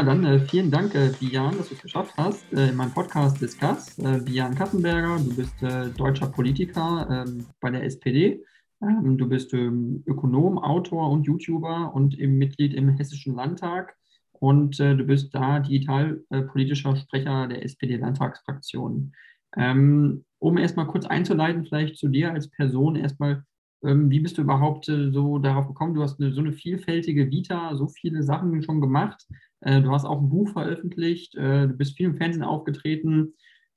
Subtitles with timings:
[0.00, 2.50] Ja, dann äh, vielen Dank, äh, Bijan, dass du es geschafft hast.
[2.54, 3.98] Äh, in meinem Podcast Discuss.
[3.98, 8.42] Äh, Bijan Kattenberger, du bist äh, deutscher Politiker ähm, bei der SPD.
[8.80, 13.94] Ähm, du bist ähm, Ökonom, Autor und YouTuber und im Mitglied im Hessischen Landtag.
[14.32, 19.12] Und äh, du bist da digitalpolitischer Sprecher der SPD-Landtagsfraktion.
[19.58, 23.44] Ähm, um erstmal kurz einzuleiten, vielleicht zu dir als Person erstmal,
[23.84, 25.92] ähm, wie bist du überhaupt äh, so darauf gekommen?
[25.92, 29.26] Du hast eine, so eine vielfältige Vita, so viele Sachen schon gemacht.
[29.60, 33.34] Äh, du hast auch ein Buch veröffentlicht, äh, du bist viel im Fernsehen aufgetreten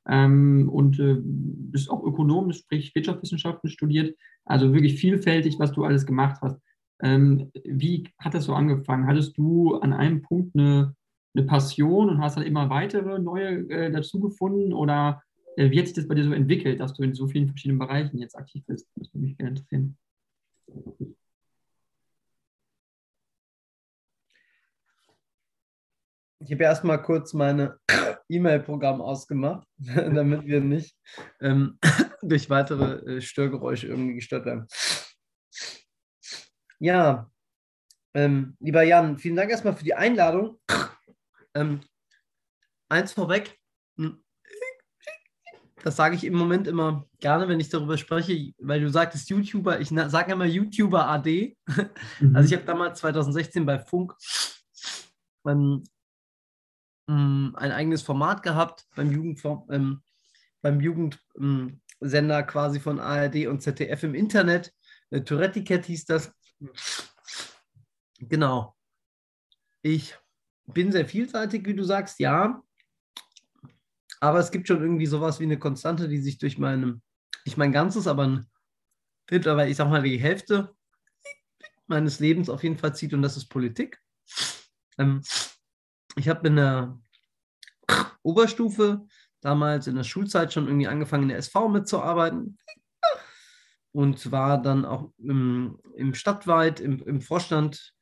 [0.07, 0.97] ähm, und
[1.71, 4.17] bist auch Ökonom, sprich Wirtschaftswissenschaften studiert.
[4.45, 6.59] Also wirklich vielfältig, was du alles gemacht hast.
[7.01, 9.07] Ähm, wie hat das so angefangen?
[9.07, 10.95] Hattest du an einem Punkt eine,
[11.35, 15.21] eine Passion und hast dann immer weitere neue äh, dazu gefunden oder
[15.57, 17.79] äh, wie hat sich das bei dir so entwickelt, dass du in so vielen verschiedenen
[17.79, 18.89] Bereichen jetzt aktiv bist?
[18.95, 19.97] Das würde mich gerne interessieren.
[26.45, 27.79] Ich habe erstmal kurz meine
[28.27, 30.97] E-Mail-Programm ausgemacht, damit wir nicht
[31.39, 31.79] ähm,
[32.21, 34.67] durch weitere äh, Störgeräusche irgendwie gestört werden.
[36.79, 37.31] Ja,
[38.13, 40.59] ähm, lieber Jan, vielen Dank erstmal für die Einladung.
[41.55, 41.81] Ähm,
[42.89, 43.59] eins vorweg,
[43.95, 44.23] hm,
[45.83, 49.79] das sage ich im Moment immer gerne, wenn ich darüber spreche, weil du sagtest YouTuber,
[49.79, 51.55] ich sage immer YouTuber AD.
[52.19, 52.35] Mhm.
[52.35, 54.15] Also ich habe damals 2016 bei Funk
[55.45, 55.83] ähm,
[57.13, 60.01] mm, ein eigenes Format gehabt beim, Jugendform, ähm,
[60.61, 64.73] beim Jugendsender ähm, quasi von ARD und ZDF im Internet.
[65.09, 66.33] Äh, Tourette Cat hieß das.
[68.19, 68.75] Genau.
[69.81, 70.15] Ich
[70.65, 72.63] bin sehr vielseitig, wie du sagst, ja.
[74.19, 77.01] Aber es gibt schon irgendwie sowas wie eine Konstante, die sich durch meine,
[77.43, 78.41] nicht mein ganzes, aber
[79.29, 80.73] mittlerweile, ich sag mal, die Hälfte
[81.87, 84.01] meines Lebens auf jeden Fall zieht und das ist Politik.
[84.97, 85.21] Ähm,
[86.15, 86.99] ich habe in der
[88.23, 89.05] Oberstufe
[89.41, 92.57] damals in der Schulzeit schon irgendwie angefangen, in der SV mitzuarbeiten
[93.91, 97.93] und war dann auch im, im Stadtweit, im, im Vorstand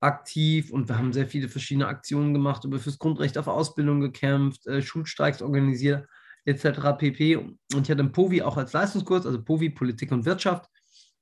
[0.00, 4.66] aktiv und wir haben sehr viele verschiedene Aktionen gemacht, über fürs Grundrecht auf Ausbildung gekämpft,
[4.66, 6.08] äh, Schulstreiks organisiert,
[6.44, 6.96] etc.
[6.98, 7.36] pp.
[7.36, 10.68] Und ich hatte einen POVI auch als Leistungskurs, also POVI Politik und Wirtschaft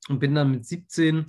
[0.08, 1.26] und bin dann mit 17,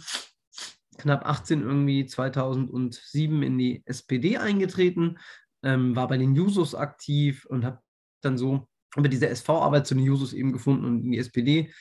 [0.98, 5.18] knapp 18 irgendwie 2007 in die SPD eingetreten,
[5.64, 7.80] ähm, war bei den Jusos aktiv und habe
[8.22, 11.74] dann so über diese SV-Arbeit zu den Jusos eben gefunden und in die SPD.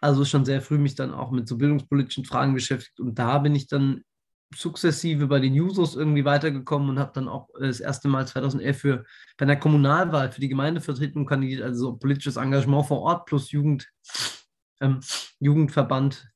[0.00, 3.54] Also schon sehr früh mich dann auch mit so bildungspolitischen Fragen beschäftigt und da bin
[3.54, 4.02] ich dann
[4.54, 8.78] sukzessive bei den Jusos irgendwie weitergekommen und habe dann auch äh, das erste Mal 2011
[8.78, 9.04] für,
[9.36, 13.90] bei einer Kommunalwahl für die Gemeindevertretung kandidiert, also so politisches Engagement vor Ort plus Jugend,
[14.80, 15.00] ähm,
[15.40, 16.28] Jugendverband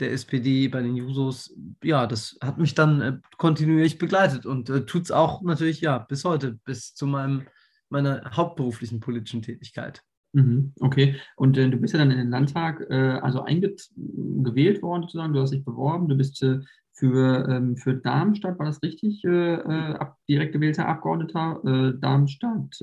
[0.00, 1.54] der SPD bei den Jusos.
[1.82, 5.98] Ja, das hat mich dann äh, kontinuierlich begleitet und äh, tut es auch natürlich ja
[5.98, 7.46] bis heute, bis zu meinem,
[7.88, 10.02] meiner hauptberuflichen politischen Tätigkeit.
[10.32, 15.02] Mhm, okay, und äh, du bist ja dann in den Landtag äh, also eingewählt worden
[15.02, 16.60] sozusagen, du hast dich beworben, du bist äh,
[16.92, 22.76] für, ähm, für Darmstadt, war das richtig, äh, ab, direkt gewählter Abgeordneter, Darmstadt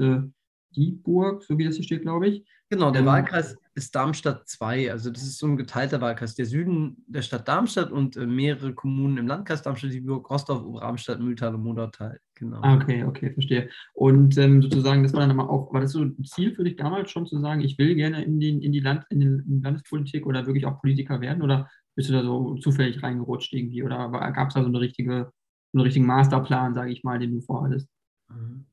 [0.75, 2.45] Dieburg, so wie das hier steht, glaube ich.
[2.69, 6.33] Genau, der ähm, Wahlkreis ist Darmstadt 2, also das ist so ein geteilter Wahlkreis.
[6.33, 11.19] Der Süden der Stadt Darmstadt und äh, mehrere Kommunen im Landkreis Darmstadt, Dieburg, Rostov, Ramstadt,
[11.19, 12.19] Mühltal und Modertal.
[12.33, 12.62] Genau.
[12.63, 13.69] Ah, okay, okay, verstehe.
[13.94, 16.75] Und ähm, sozusagen, das war dann aber auch, war das so ein Ziel für dich
[16.75, 20.25] damals schon zu sagen, ich will gerne in, den, in die Land, in die Landespolitik
[20.25, 21.44] oder wirklich auch Politiker werden?
[21.44, 23.83] Oder bist du da so zufällig reingerutscht irgendwie?
[23.83, 25.31] Oder gab es da so eine richtige,
[25.74, 27.88] einen richtigen Masterplan, sage ich mal, den du vorhattest?
[28.30, 28.38] Mhm.
[28.38, 28.66] mhm.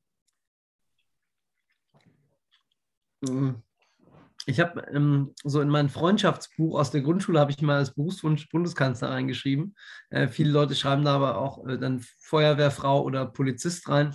[4.45, 8.49] Ich habe ähm, so in mein Freundschaftsbuch aus der Grundschule habe ich mal als Berufswunsch
[8.49, 9.75] Bundeskanzler reingeschrieben.
[10.09, 14.13] Äh, viele Leute schreiben da aber auch äh, dann Feuerwehrfrau oder Polizist rein.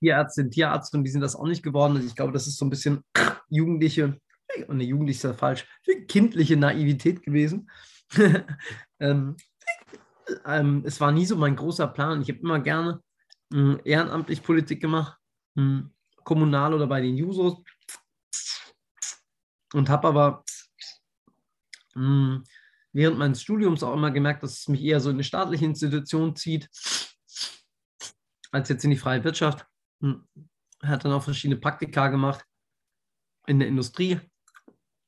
[0.00, 1.96] Tierärztin, Tierarzt und die sind das auch nicht geworden.
[1.96, 3.04] Also ich glaube, das ist so ein bisschen
[3.48, 4.18] jugendliche,
[4.66, 5.66] und eine jugendliche ist ja falsch,
[6.08, 7.70] kindliche Naivität gewesen.
[8.98, 9.36] ähm,
[10.46, 12.22] ähm, es war nie so mein großer Plan.
[12.22, 13.02] Ich habe immer gerne
[13.52, 15.16] hm, ehrenamtlich Politik gemacht,
[15.54, 15.90] mh, hm,
[16.30, 17.56] kommunal oder bei den Jusos
[19.74, 20.44] und habe aber
[21.96, 22.44] mh, hm,
[22.92, 26.36] während meines Studiums auch immer gemerkt, dass es mich eher so in eine staatliche Institution
[26.36, 26.70] zieht,
[28.52, 29.66] als jetzt in die freie Wirtschaft.
[30.02, 30.24] Hm.
[30.84, 32.44] Hat dann auch verschiedene Praktika gemacht
[33.48, 34.20] in der Industrie,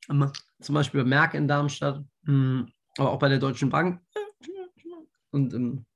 [0.09, 2.69] zum Beispiel bei Merck in Darmstadt, hm,
[2.99, 4.03] aber auch bei der Deutschen Bank.
[5.31, 5.87] Und ähm,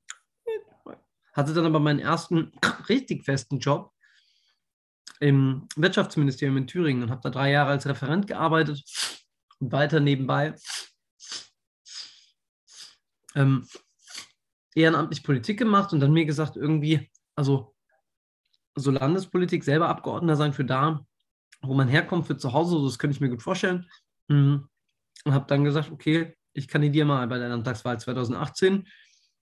[1.32, 2.52] hatte dann aber meinen ersten
[2.88, 3.92] richtig festen Job
[5.20, 8.82] im Wirtschaftsministerium in Thüringen und habe da drei Jahre als Referent gearbeitet
[9.58, 10.54] und weiter nebenbei
[13.36, 13.66] ähm,
[14.74, 17.74] ehrenamtlich Politik gemacht und dann mir gesagt, irgendwie, also
[18.74, 21.06] so Landespolitik, selber Abgeordneter sein für da,
[21.62, 23.88] wo man herkommt, für zu Hause, das könnte ich mir gut vorstellen.
[24.28, 24.68] Mhm.
[25.24, 28.86] Und habe dann gesagt, okay, ich kandidiere mal bei der Landtagswahl 2018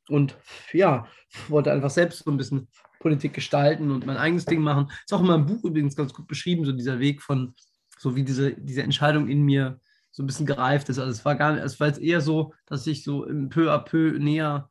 [0.08, 0.36] und
[0.72, 1.06] ja,
[1.48, 2.68] wollte einfach selbst so ein bisschen
[3.04, 4.90] Politik gestalten und mein eigenes Ding machen.
[5.04, 7.54] Ist auch in meinem Buch übrigens ganz gut beschrieben, so dieser Weg von,
[7.98, 9.78] so wie diese, diese Entscheidung in mir
[10.10, 10.98] so ein bisschen gereift ist.
[10.98, 13.78] Also es war gar nicht, es war jetzt eher so, dass ich so peu à
[13.78, 14.70] peu näher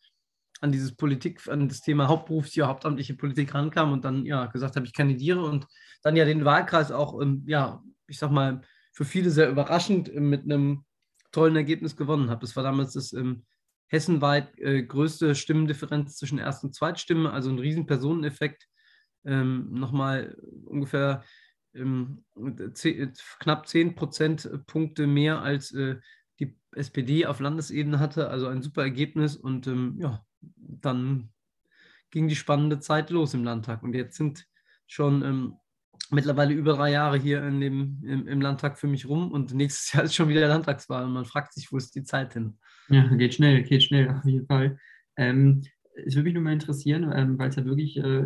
[0.62, 4.88] an dieses Politik, an das Thema hauptberufliche, hauptamtliche Politik rankam und dann ja gesagt habe,
[4.88, 5.68] ich kandidiere und
[6.01, 8.62] dann ja den Wahlkreis auch, ähm, ja, ich sag mal,
[8.94, 10.85] für viele sehr überraschend äh, mit einem
[11.31, 12.41] tollen Ergebnis gewonnen habe.
[12.41, 13.44] Das war damals das ähm,
[13.88, 18.68] hessenweit äh, größte Stimmendifferenz zwischen Erst- und Zweitstimme, also ein riesen Personeneffekt.
[19.25, 20.35] Ähm, nochmal
[20.65, 21.24] ungefähr
[21.74, 22.24] ähm,
[22.74, 25.97] zehn, knapp 10 Prozentpunkte mehr als äh,
[26.39, 28.30] die SPD auf Landesebene hatte.
[28.30, 30.25] Also ein super Ergebnis und ähm, ja,
[30.57, 31.30] dann
[32.12, 33.83] ging die spannende Zeit los im Landtag.
[33.83, 34.45] Und jetzt sind
[34.88, 35.56] schon ähm,
[36.11, 39.91] mittlerweile über drei Jahre hier in dem, im, im, Landtag für mich rum und nächstes
[39.94, 42.57] Jahr ist schon wieder Landtagswahl und man fragt sich, wo ist die Zeit hin?
[42.89, 44.77] Ja, geht schnell, geht schnell, auf jeden Fall.
[45.15, 45.63] Ähm,
[46.05, 48.25] es würde mich nur mal interessieren, ähm, weil es ja wirklich, äh,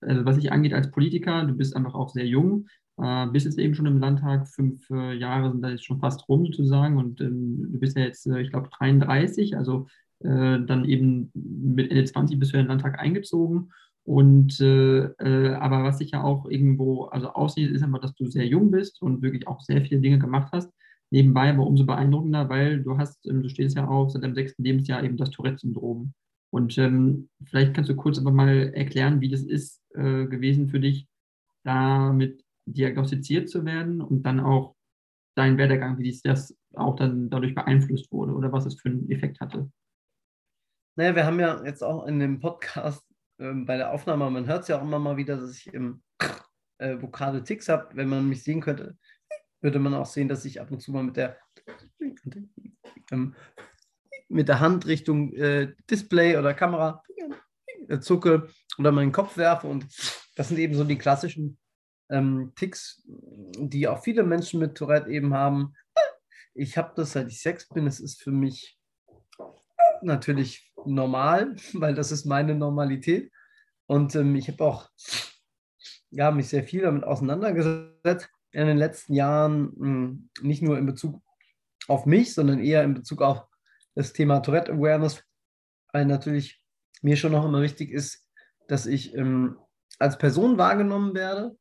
[0.00, 3.58] also was sich angeht als Politiker, du bist einfach auch sehr jung, äh, bist jetzt
[3.58, 7.20] eben schon im Landtag, fünf äh, Jahre sind da jetzt schon fast rum sozusagen und
[7.20, 9.86] ähm, du bist ja jetzt, äh, ich glaube, 33, also
[10.20, 13.72] äh, dann eben mit Ende 20 bist du in den Landtag eingezogen
[14.08, 18.24] und äh, äh, aber was sich ja auch irgendwo also aussieht, ist einfach, dass du
[18.24, 20.72] sehr jung bist und wirklich auch sehr viele Dinge gemacht hast.
[21.10, 24.64] Nebenbei aber umso beeindruckender, weil du hast, ähm, du stehst ja auch seit deinem sechsten
[24.64, 26.14] Lebensjahr eben das Tourette-Syndrom.
[26.50, 30.80] Und ähm, vielleicht kannst du kurz aber mal erklären, wie das ist äh, gewesen für
[30.80, 31.06] dich,
[31.64, 34.74] damit diagnostiziert zu werden und dann auch
[35.36, 39.38] dein Werdegang, wie das auch dann dadurch beeinflusst wurde oder was es für einen Effekt
[39.40, 39.70] hatte.
[40.96, 43.04] Naja, wir haben ja jetzt auch in dem Podcast
[43.38, 46.02] ähm, bei der Aufnahme, man hört es ja auch immer mal wieder, dass ich im
[46.78, 47.88] äh, vokale Ticks habe.
[47.94, 48.96] Wenn man mich sehen könnte,
[49.60, 51.38] würde man auch sehen, dass ich ab und zu mal mit der,
[53.10, 53.34] ähm,
[54.28, 57.02] mit der Hand Richtung äh, Display oder Kamera
[57.88, 58.48] äh, zucke
[58.78, 59.66] oder meinen Kopf werfe.
[59.66, 59.86] Und
[60.36, 61.58] das sind eben so die klassischen
[62.10, 65.74] ähm, Ticks, die auch viele Menschen mit Tourette eben haben.
[66.54, 67.86] Ich habe das, seit ich sechs bin.
[67.86, 68.78] Es ist für mich
[70.02, 73.30] natürlich normal, weil das ist meine Normalität.
[73.88, 74.90] Und ähm, ich habe auch
[76.10, 80.86] ja, mich sehr viel damit auseinandergesetzt in den letzten Jahren, mh, hm, nicht nur in
[80.86, 81.22] Bezug
[81.88, 83.46] auf mich, sondern eher in Bezug auf
[83.94, 85.24] das Thema Tourette Awareness,
[85.92, 86.62] weil natürlich
[87.00, 88.26] mir schon noch immer wichtig ist,
[88.68, 89.58] dass ich ähm,
[89.98, 91.56] als Person wahrgenommen werde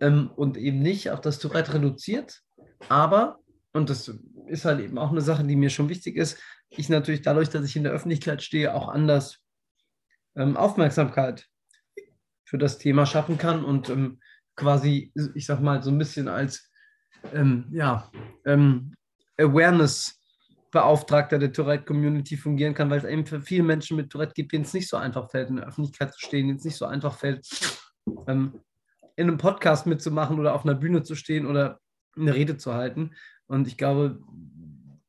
[0.00, 2.42] ähm, und eben nicht auf das Tourette reduziert,
[2.88, 3.38] aber,
[3.72, 4.12] und das
[4.46, 6.38] ist halt eben auch eine Sache, die mir schon wichtig ist,
[6.68, 9.38] ich natürlich dadurch, dass ich in der Öffentlichkeit stehe, auch anders
[10.36, 11.48] ähm, Aufmerksamkeit
[12.52, 14.20] für das Thema schaffen kann und ähm,
[14.56, 16.70] quasi, ich sag mal, so ein bisschen als
[17.32, 18.12] ähm, ja,
[18.44, 18.92] ähm,
[19.38, 24.64] Awareness-Beauftragter der Tourette-Community fungieren kann, weil es eben für viele Menschen mit Tourette gibt, denen
[24.64, 27.16] es nicht so einfach fällt, in der Öffentlichkeit zu stehen, denen es nicht so einfach
[27.16, 27.48] fällt,
[28.26, 28.60] ähm,
[29.16, 31.80] in einem Podcast mitzumachen oder auf einer Bühne zu stehen oder
[32.18, 33.12] eine Rede zu halten.
[33.46, 34.18] Und ich glaube,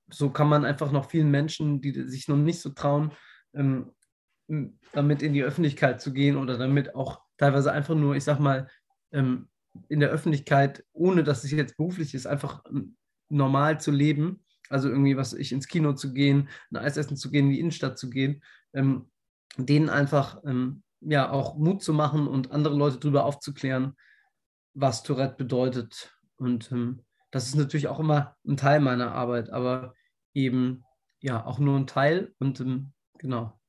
[0.10, 3.12] so kann man einfach noch vielen Menschen, die sich noch nicht so trauen,
[3.54, 3.92] ähm,
[4.94, 8.68] damit in die Öffentlichkeit zu gehen oder damit auch teilweise einfach nur, ich sag mal,
[9.12, 9.50] ähm,
[9.90, 12.96] in der Öffentlichkeit, ohne dass es jetzt beruflich ist, einfach ähm,
[13.30, 14.44] normal zu leben.
[14.70, 17.60] Also irgendwie, was ich ins Kino zu gehen, ein Eis essen zu gehen, in die
[17.60, 19.10] Innenstadt zu gehen, ähm,
[19.58, 23.96] denen einfach ähm, ja auch Mut zu machen und andere Leute darüber aufzuklären,
[24.74, 26.16] was Tourette bedeutet.
[26.38, 29.94] Und ähm, das ist natürlich auch immer ein Teil meiner Arbeit, aber
[30.34, 30.84] eben
[31.20, 33.60] ja auch nur ein Teil und ähm, genau.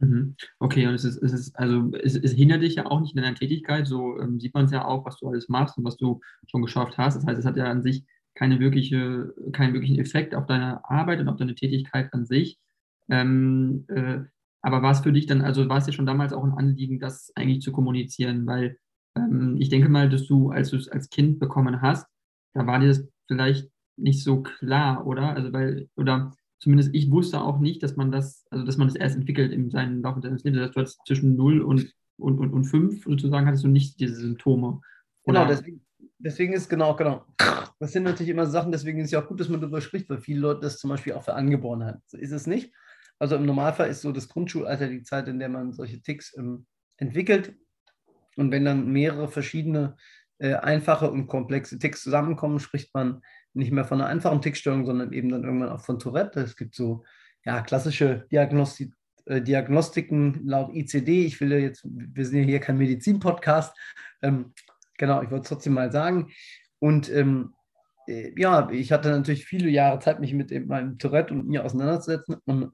[0.00, 0.36] Mhm.
[0.60, 3.22] Okay, und es ist, es ist also es, es, hindert dich ja auch nicht in
[3.22, 5.96] deiner Tätigkeit, so ähm, sieht man es ja auch, was du alles machst und was
[5.96, 7.16] du schon geschafft hast.
[7.16, 11.20] Das heißt, es hat ja an sich keine wirkliche, keinen wirklichen Effekt auf deine Arbeit
[11.20, 12.58] und auf deine Tätigkeit an sich.
[13.08, 14.20] Ähm, äh,
[14.62, 17.00] aber war es für dich dann, also war es dir schon damals auch ein Anliegen,
[17.00, 18.46] das eigentlich zu kommunizieren?
[18.46, 18.78] Weil
[19.16, 22.06] ähm, ich denke mal, dass du, als du es als Kind bekommen hast,
[22.54, 25.34] da war dir das vielleicht nicht so klar, oder?
[25.34, 28.96] Also weil, oder zumindest ich wusste auch nicht, dass man das, also dass man das
[28.96, 30.72] erst entwickelt in seinem Laufe deines Lebens.
[30.74, 34.80] Das heißt, zwischen 0 und, und, und, und 5 sozusagen hattest du nicht diese Symptome.
[35.24, 35.44] Oder?
[35.44, 35.86] Genau, deswegen,
[36.18, 37.24] deswegen ist genau, genau.
[37.80, 40.10] Das sind natürlich immer Sachen, deswegen ist es ja auch gut, dass man darüber spricht,
[40.10, 42.02] weil viele Leute das zum Beispiel auch für angeboren haben.
[42.06, 42.72] So ist es nicht.
[43.20, 46.66] Also im Normalfall ist so das Grundschulalter die Zeit, in der man solche Ticks ähm,
[46.96, 47.56] entwickelt.
[48.36, 49.96] Und wenn dann mehrere verschiedene
[50.38, 53.22] äh, einfache und komplexe Ticks zusammenkommen, spricht man
[53.58, 56.40] nicht mehr von einer einfachen Tickstörung, sondern eben dann irgendwann auch von Tourette.
[56.40, 57.04] Es gibt so
[57.44, 58.92] ja, klassische Diagnosti
[59.26, 61.26] äh, Diagnostiken laut ICD.
[61.26, 63.76] Ich will ja jetzt, wir sind ja hier kein Medizin-Podcast.
[64.22, 64.54] Ähm,
[64.96, 66.30] genau, ich wollte es trotzdem mal sagen.
[66.78, 67.54] Und ähm,
[68.06, 72.36] äh, ja, ich hatte natürlich viele Jahre Zeit, mich mit meinem Tourette und mir auseinanderzusetzen.
[72.46, 72.72] Und,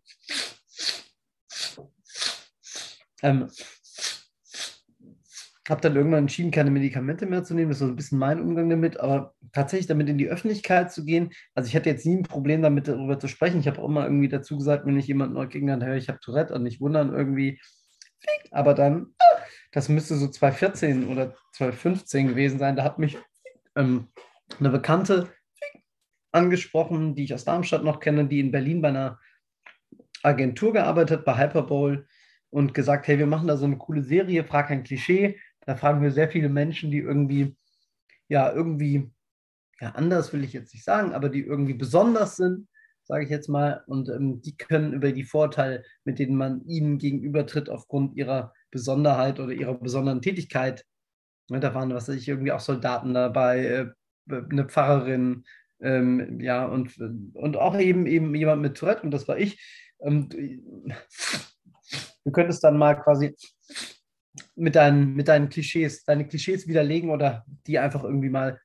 [3.23, 3.49] ähm,
[5.71, 7.71] habe dann irgendwann entschieden, keine Medikamente mehr zu nehmen.
[7.71, 9.01] Das ist so ein bisschen mein Umgang damit.
[9.01, 12.61] Aber tatsächlich damit in die Öffentlichkeit zu gehen, also ich hatte jetzt nie ein Problem
[12.61, 13.61] damit, darüber zu sprechen.
[13.61, 16.21] Ich habe auch immer irgendwie dazu gesagt, wenn ich jemand neu gegenhand höre, ich habe
[16.21, 17.61] Tourette und nicht wundern irgendwie.
[18.51, 19.15] Aber dann,
[19.73, 23.17] das müsste so 2014 oder 2015 gewesen sein, da hat mich
[23.75, 24.09] ähm,
[24.59, 25.31] eine Bekannte
[26.33, 29.19] angesprochen, die ich aus Darmstadt noch kenne, die in Berlin bei einer
[30.23, 32.07] Agentur gearbeitet, bei Hyperbowl
[32.51, 35.39] und gesagt, hey, wir machen da so eine coole Serie, frag ein Klischee.
[35.67, 37.57] Da fragen wir sehr viele Menschen, die irgendwie,
[38.29, 39.11] ja, irgendwie,
[39.81, 42.69] ja, anders will ich jetzt nicht sagen, aber die irgendwie besonders sind,
[43.05, 43.83] sage ich jetzt mal.
[43.87, 49.41] Und ähm, die können über die Vorteile, mit denen man ihnen gegenübertritt, aufgrund ihrer Besonderheit
[49.41, 50.85] oder ihrer besonderen Tätigkeit,
[51.51, 53.87] ne, da waren, was weiß ich, irgendwie auch Soldaten dabei, äh,
[54.51, 55.45] eine Pfarrerin,
[55.81, 56.99] ähm, ja, und,
[57.35, 59.63] und auch eben, eben jemand mit Tourette, und das war ich.
[60.01, 60.29] Ähm,
[62.25, 63.37] du könntest dann mal quasi
[64.57, 68.61] mit deinen, mit deinen Klischees, deine Klischees widerlegen oder die einfach irgendwie mal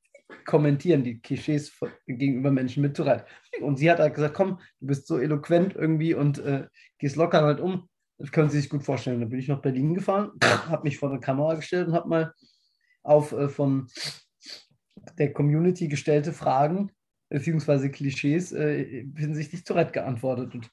[0.45, 1.71] kommentieren, die Klischees
[2.07, 3.25] gegenüber Menschen mit Tourette.
[3.61, 7.43] Und sie hat halt gesagt, komm, du bist so eloquent irgendwie und äh, gehst locker
[7.43, 7.88] halt um.
[8.17, 9.21] Das können Sie sich gut vorstellen.
[9.21, 12.33] Dann bin ich nach Berlin gefahren, habe mich vor eine Kamera gestellt und habe mal
[13.03, 13.88] auf äh, von
[15.17, 16.91] der Community gestellte Fragen
[17.29, 20.53] beziehungsweise Klischees äh, hinsichtlich Tourette geantwortet.
[20.55, 20.69] Und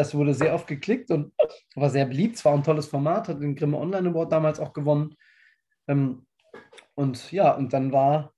[0.00, 1.32] das wurde sehr oft geklickt und
[1.74, 2.36] war sehr beliebt.
[2.36, 5.14] Es war ein tolles Format, hat den Grimme Online Award damals auch gewonnen.
[5.88, 6.26] Ähm,
[6.94, 8.32] und ja, und dann war,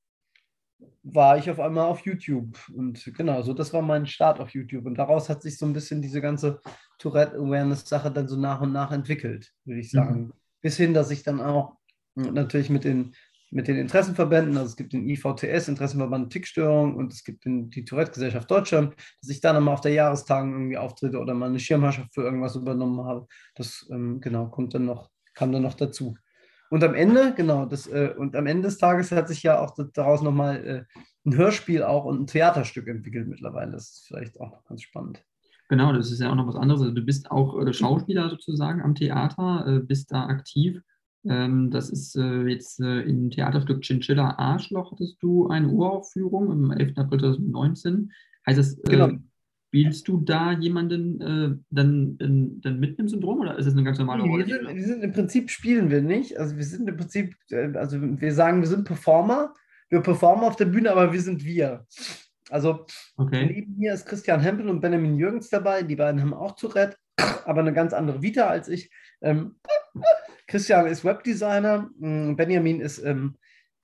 [1.03, 2.59] war ich auf einmal auf YouTube.
[2.75, 4.87] Und genau, so das war mein Start auf YouTube.
[4.87, 6.61] Und daraus hat sich so ein bisschen diese ganze
[6.99, 10.21] Tourette-Awareness-Sache dann so nach und nach entwickelt, würde ich sagen.
[10.21, 10.33] Mhm.
[10.61, 11.77] Bis hin, dass ich dann auch
[12.15, 13.15] natürlich mit den
[13.53, 17.85] mit den Interessenverbänden, also es gibt den IVTS, Interessenverband Tickstörung und es gibt den, die
[17.85, 22.15] Tourette-Gesellschaft Deutschland, dass ich dann mal auf der Jahrestagung irgendwie auftrete oder mal eine Schirmherrschaft
[22.15, 23.27] für irgendwas übernommen habe.
[23.55, 26.17] Das ähm, genau kommt dann noch, kam dann noch dazu.
[26.71, 29.77] Und am Ende, genau, das, äh, und am Ende des Tages hat sich ja auch
[29.93, 30.85] daraus nochmal äh,
[31.27, 33.73] ein Hörspiel auch und ein Theaterstück entwickelt mittlerweile.
[33.73, 35.23] Das ist vielleicht auch ganz spannend.
[35.69, 36.81] Genau, das ist ja auch noch was anderes.
[36.81, 40.81] Also du bist auch äh, Schauspieler sozusagen am Theater, äh, bist da aktiv.
[41.29, 46.71] Ähm, das ist äh, jetzt äh, im Theaterstück Chinchilla Arschloch hattest du eine Uraufführung am
[46.73, 46.99] 11.
[46.99, 48.13] April 2019.
[48.47, 49.11] Heißt das, äh, genau.
[49.69, 53.85] spielst du da jemanden äh, dann, dann, dann mit einem Syndrom oder ist es eine
[53.85, 54.47] ganz normale Rolle?
[54.47, 56.39] Wir sind, wir sind, im Prinzip spielen wir nicht.
[56.39, 59.55] Also wir sind im Prinzip, äh, also wir sagen, wir sind Performer.
[59.89, 61.87] Wir performen auf der Bühne, aber wir sind wir.
[62.51, 62.87] Also
[63.17, 63.47] okay.
[63.47, 65.83] neben mir ist Christian Hempel und Benjamin Jürgens dabei.
[65.83, 66.97] Die beiden haben auch Tourette,
[67.45, 68.91] aber eine ganz andere Vita als ich.
[69.21, 69.57] Ähm,
[70.53, 73.39] Christian ist Webdesigner, mm, Benjamin ist ähm,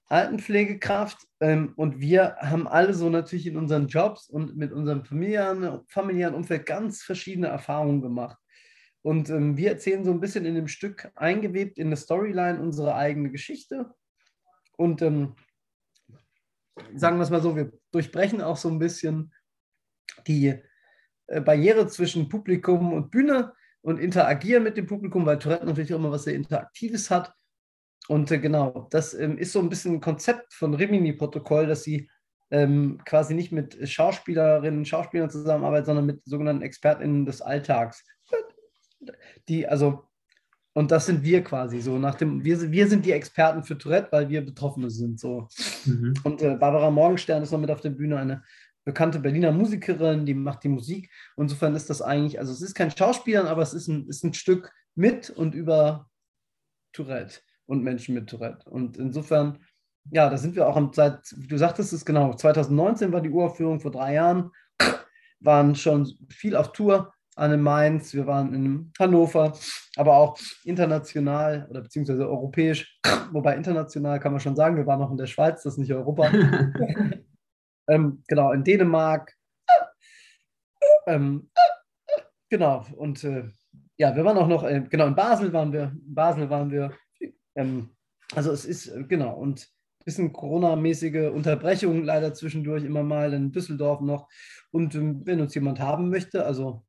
[0.04, 5.80] Altenpflegekraft ähm, und wir haben alle so natürlich in unseren Jobs und mit unserem familiären,
[5.88, 8.36] familiären Umfeld ganz verschiedene Erfahrungen gemacht.
[9.00, 12.94] Und ähm, wir erzählen so ein bisschen in dem Stück eingewebt in der Storyline unsere
[12.94, 13.90] eigene Geschichte.
[14.76, 15.36] Und ähm,
[16.94, 19.32] sagen wir es mal so, wir durchbrechen auch so ein bisschen
[20.26, 20.54] die
[21.28, 25.98] äh, Barriere zwischen Publikum und Bühne und interagieren mit dem Publikum, weil Tourette natürlich auch
[25.98, 27.32] immer was sehr Interaktives hat.
[28.08, 32.08] Und äh, genau, das ähm, ist so ein bisschen ein Konzept von Rimini-Protokoll, dass sie
[32.50, 38.04] ähm, quasi nicht mit Schauspielerinnen und Schauspielern zusammenarbeiten, sondern mit sogenannten ExpertInnen des Alltags.
[39.48, 40.08] Die, also,
[40.72, 41.98] Und das sind wir quasi so.
[41.98, 45.18] Nach dem, wir, wir sind die Experten für Tourette, weil wir Betroffene sind.
[45.20, 45.48] So.
[45.84, 46.14] Mhm.
[46.24, 48.42] Und äh, Barbara Morgenstern ist noch mit auf der Bühne, eine
[48.88, 51.10] bekannte Berliner Musikerin, die macht die Musik.
[51.36, 54.32] Insofern ist das eigentlich, also es ist kein Schauspieler, aber es ist ein, ist ein
[54.32, 56.08] Stück mit und über
[56.94, 58.68] Tourette und Menschen mit Tourette.
[58.70, 59.58] Und insofern,
[60.10, 63.78] ja, da sind wir auch am, seit, du sagtest es genau, 2019 war die Uraufführung,
[63.78, 64.52] vor drei Jahren
[65.40, 69.52] waren schon viel auf Tour an Mainz, wir waren in Hannover,
[69.96, 72.98] aber auch international oder beziehungsweise europäisch,
[73.32, 75.92] wobei international kann man schon sagen, wir waren noch in der Schweiz, das ist nicht
[75.92, 76.32] Europa.
[77.88, 79.34] ähm, genau, in Dänemark.
[81.06, 81.50] Ähm,
[82.50, 83.48] genau, und äh,
[83.96, 86.92] ja, wir waren auch noch, äh, genau, in Basel waren wir, in Basel waren wir.
[87.56, 87.96] Ähm,
[88.34, 93.52] also es ist, äh, genau, und ein bisschen Corona-mäßige Unterbrechungen leider zwischendurch immer mal in
[93.52, 94.28] Düsseldorf noch.
[94.70, 96.84] Und ähm, wenn uns jemand haben möchte, also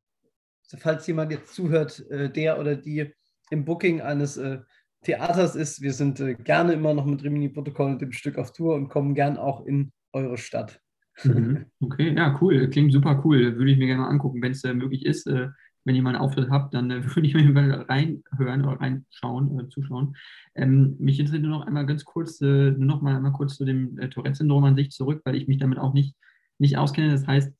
[0.78, 3.12] falls jemand jetzt zuhört, äh, der oder die
[3.50, 4.58] im Booking eines äh,
[5.02, 8.74] Theaters ist, wir sind äh, gerne immer noch mit Rimini-Protokoll und dem Stück auf Tour
[8.74, 10.80] und kommen gern auch in eure Stadt.
[11.24, 11.66] Mhm.
[11.80, 12.68] Okay, ja, cool.
[12.70, 13.56] Klingt super cool.
[13.56, 15.26] Würde ich mir gerne mal angucken, wenn es äh, möglich ist.
[15.26, 15.48] Äh,
[15.84, 19.68] wenn ihr mal einen Auftritt habt, dann äh, würde ich mir reinhören oder reinschauen oder
[19.68, 20.16] zuschauen.
[20.54, 23.98] Ähm, mich interessiert nur noch einmal ganz kurz, äh, noch mal einmal kurz zu dem
[23.98, 26.14] äh, Tourette-Syndrom an sich zurück, weil ich mich damit auch nicht,
[26.58, 27.12] nicht auskenne.
[27.12, 27.52] Das heißt,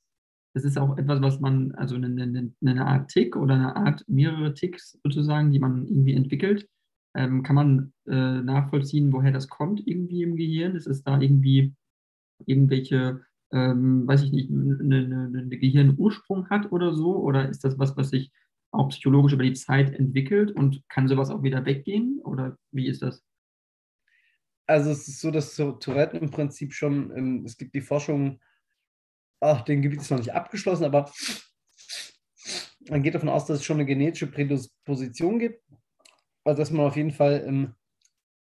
[0.54, 4.04] das ist auch etwas, was man, also eine, eine, eine Art Tick oder eine Art
[4.08, 6.68] mehrere Ticks sozusagen, die man irgendwie entwickelt.
[7.14, 10.76] Ähm, kann man äh, nachvollziehen, woher das kommt irgendwie im Gehirn?
[10.76, 11.74] Ist es da irgendwie
[12.46, 13.20] irgendwelche
[13.52, 17.16] ähm, weiß ich nicht, eine, eine, eine Gehirnursprung hat oder so?
[17.16, 18.32] Oder ist das was, was sich
[18.72, 22.20] auch psychologisch über die Zeit entwickelt und kann sowas auch wieder weggehen?
[22.24, 23.24] Oder wie ist das?
[24.66, 28.40] Also es ist so, dass Tourette im Prinzip schon, ähm, es gibt die Forschung,
[29.40, 31.10] ach, den Gebiet ist noch nicht abgeschlossen, aber
[32.88, 35.62] man geht davon aus, dass es schon eine genetische Prädisposition gibt.
[36.44, 37.74] Also dass man auf jeden Fall ähm,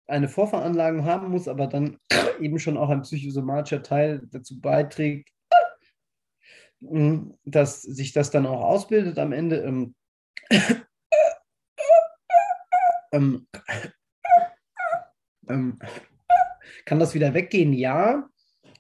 [0.08, 1.98] eine Vorveranlagung haben muss, aber dann
[2.40, 5.30] eben schon auch ein psychosomatischer Teil dazu beiträgt,
[7.46, 9.58] dass sich das dann auch ausbildet am Ende.
[9.62, 9.96] Ähm,
[13.13, 13.48] ähm,
[15.48, 15.80] ähm,
[16.86, 17.74] kann das wieder weggehen?
[17.74, 18.28] Ja.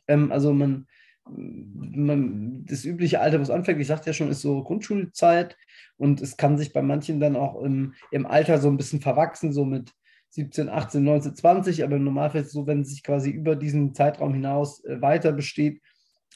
[0.07, 0.87] Ähm, also man,
[1.25, 5.57] man, das übliche Alter, wo es anfängt, ich sagte ja schon, ist so Grundschulzeit
[5.97, 9.53] und es kann sich bei manchen dann auch im, im Alter so ein bisschen verwachsen,
[9.53, 9.93] so mit
[10.33, 13.55] 17, 18, 19, 20, aber im Normalfall ist es so, wenn es sich quasi über
[13.55, 15.79] diesen Zeitraum hinaus äh, weiter besteht,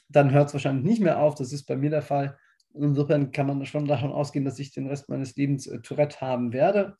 [0.08, 1.34] dann hört es wahrscheinlich nicht mehr auf.
[1.34, 2.38] Das ist bei mir der Fall.
[2.74, 6.52] Insofern kann man schon davon ausgehen, dass ich den Rest meines Lebens äh, Tourette haben
[6.52, 6.96] werde.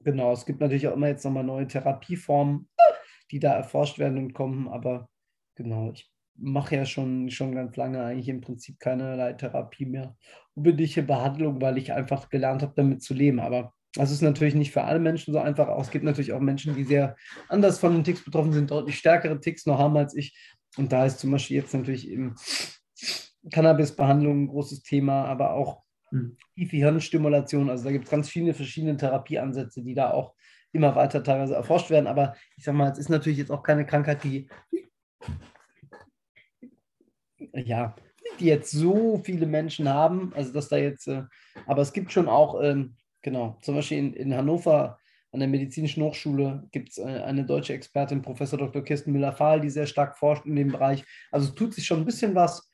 [0.00, 2.68] Genau, es gibt natürlich auch immer jetzt nochmal neue Therapieformen,
[3.30, 5.08] die da erforscht werden und kommen, aber
[5.54, 10.14] genau, ich mache ja schon, schon ganz lange eigentlich im Prinzip keinerlei Therapie mehr.
[10.54, 13.40] Unbedingte Behandlung, weil ich einfach gelernt habe, damit zu leben.
[13.40, 15.68] Aber das ist natürlich nicht für alle Menschen so einfach.
[15.68, 17.16] Auch es gibt natürlich auch Menschen, die sehr
[17.48, 20.36] anders von den Ticks betroffen sind, deutlich stärkere Ticks noch haben als ich.
[20.76, 22.34] Und da ist zum Beispiel jetzt natürlich eben
[23.50, 26.36] Cannabis-Behandlung ein großes Thema, aber auch hm.
[26.56, 27.70] die Hirnstimulation.
[27.70, 30.34] Also da gibt es ganz viele verschiedene Therapieansätze, die da auch
[30.72, 32.08] immer weiter teilweise erforscht werden.
[32.08, 34.48] Aber ich sage mal, es ist natürlich jetzt auch keine Krankheit, die
[37.52, 37.94] ja,
[38.40, 40.32] die jetzt so viele Menschen haben.
[40.34, 41.22] Also dass da jetzt, äh,
[41.66, 44.98] aber es gibt schon auch ähm, Genau, zum Beispiel in, in Hannover
[45.32, 48.82] an der Medizinischen Hochschule gibt es eine, eine, deutsche Expertin, Professor Dr.
[48.82, 51.02] Kirsten Müller-Fahl, die sehr stark forscht in dem Bereich.
[51.32, 52.70] Also es tut sich schon ein bisschen was.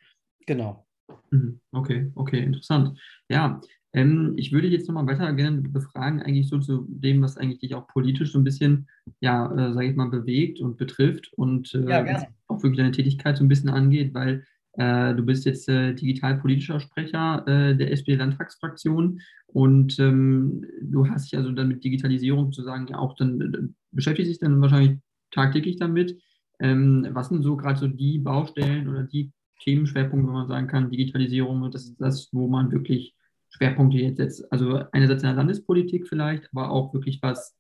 [0.47, 0.85] Genau.
[1.31, 1.61] Mhm.
[1.71, 2.99] Okay, okay, interessant.
[3.29, 3.61] Ja,
[3.93, 7.77] ähm, ich würde jetzt nochmal weiter gerne befragen, eigentlich so zu dem, was eigentlich dich
[7.77, 8.89] auch politisch so ein bisschen,
[9.21, 13.37] ja, äh, sage ich mal, bewegt und betrifft und äh, ja, auch wirklich deine Tätigkeit
[13.37, 19.21] so ein bisschen angeht, weil äh, du bist jetzt äh, digitalpolitischer Sprecher äh, der SPD-Landtagsfraktion
[19.47, 24.31] und ähm, du hast dich also dann mit Digitalisierung sozusagen ja auch dann äh, beschäftigst
[24.31, 24.99] dich dann wahrscheinlich
[25.33, 26.21] tagtäglich damit.
[26.61, 30.91] Ähm, was sind so gerade so die Baustellen oder die Themenschwerpunkte, wo man sagen kann,
[30.91, 33.15] Digitalisierung, das ist das, wo man wirklich
[33.51, 34.53] Schwerpunkte jetzt setzt.
[34.53, 37.57] Also einerseits in der Landespolitik vielleicht, aber auch wirklich was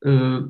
[0.00, 0.40] äh,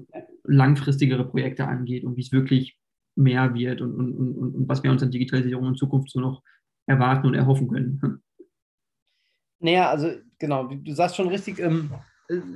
[0.45, 2.78] langfristigere Projekte angeht und wie es wirklich
[3.19, 6.43] mehr wird und, und, und, und was wir uns an Digitalisierung in Zukunft so noch
[6.87, 8.23] erwarten und erhoffen können.
[9.61, 11.91] Naja, also genau, du sagst schon richtig, ähm,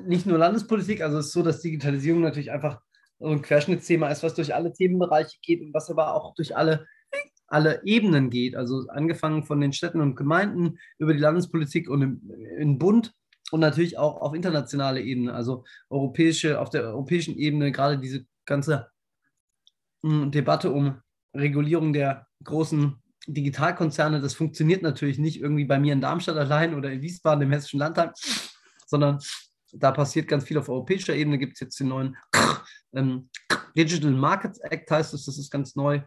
[0.06, 2.80] nicht nur Landespolitik, also es ist so, dass Digitalisierung natürlich einfach
[3.18, 6.86] so ein Querschnittsthema ist, was durch alle Themenbereiche geht und was aber auch durch alle,
[7.48, 8.54] alle Ebenen geht.
[8.54, 13.12] Also angefangen von den Städten und Gemeinden über die Landespolitik und im, im Bund
[13.50, 18.91] und natürlich auch auf internationale Ebene, also europäische, auf der europäischen Ebene, gerade diese ganze
[20.02, 21.00] Debatte um
[21.34, 26.90] Regulierung der großen Digitalkonzerne, das funktioniert natürlich nicht irgendwie bei mir in Darmstadt allein oder
[26.90, 28.14] in Wiesbaden im Hessischen Landtag,
[28.86, 29.20] sondern
[29.72, 31.38] Da passiert ganz viel auf europäischer Ebene.
[31.38, 32.16] Gibt es jetzt den neuen
[32.94, 33.30] ähm,
[33.76, 36.02] Digital Markets Act, heißt es, das ist ganz neu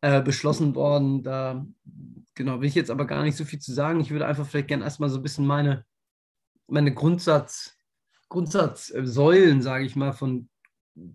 [0.00, 1.22] äh, beschlossen worden.
[1.24, 1.66] Da
[2.34, 4.00] genau will ich jetzt aber gar nicht so viel zu sagen.
[4.00, 5.84] Ich würde einfach vielleicht gerne erstmal so ein bisschen meine,
[6.68, 7.74] meine Grundsatz,
[8.28, 10.48] Grundsatzsäulen, sage ich mal, von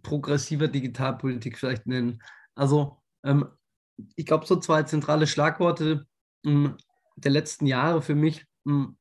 [0.03, 2.21] progressiver Digitalpolitik vielleicht nennen.
[2.55, 3.47] Also ähm,
[4.15, 6.07] ich glaube, so zwei zentrale Schlagworte
[6.45, 6.77] ähm,
[7.15, 8.97] der letzten Jahre für mich ähm,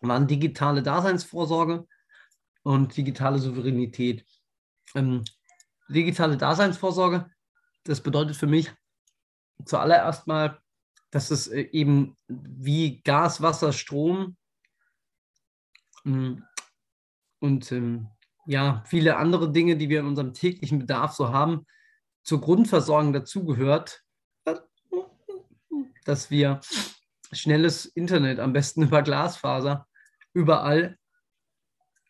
[0.00, 1.86] waren digitale Daseinsvorsorge
[2.62, 4.24] und digitale Souveränität.
[4.94, 5.24] Ähm,
[5.88, 7.30] digitale Daseinsvorsorge,
[7.84, 8.72] das bedeutet für mich
[9.64, 10.60] zuallererst mal,
[11.10, 14.36] dass es äh, eben wie Gas, Wasser, Strom
[16.04, 16.44] ähm,
[17.40, 18.08] und ähm,
[18.48, 21.66] ja, viele andere Dinge, die wir in unserem täglichen Bedarf so haben,
[22.22, 24.02] zur Grundversorgung dazugehört,
[26.06, 26.60] dass wir
[27.30, 29.86] schnelles Internet, am besten über Glasfaser,
[30.32, 30.96] überall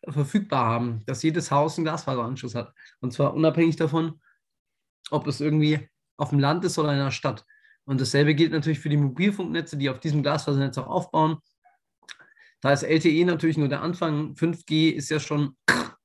[0.07, 2.73] verfügbar haben, dass jedes Haus einen Glasfaseranschluss hat.
[3.01, 4.21] Und zwar unabhängig davon,
[5.11, 7.45] ob es irgendwie auf dem Land ist oder in einer Stadt.
[7.83, 11.39] Und dasselbe gilt natürlich für die Mobilfunknetze, die auf diesem Glasfasernetz auch aufbauen.
[12.61, 14.35] Da ist LTE natürlich nur der Anfang.
[14.35, 15.57] 5G ist ja schon,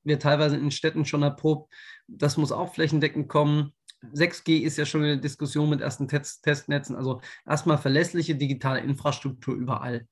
[0.05, 1.73] wird teilweise in Städten schon erprobt.
[2.07, 3.73] Das muss auch flächendeckend kommen.
[4.13, 6.95] 6G ist ja schon eine Diskussion mit ersten Test Testnetzen.
[6.95, 10.07] Also erstmal verlässliche digitale Infrastruktur überall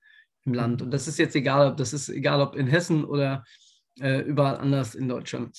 [0.45, 0.81] im Land.
[0.81, 3.43] Und das ist jetzt egal, ob das ist egal, ob in Hessen oder
[3.99, 5.57] äh, überall anders in Deutschland.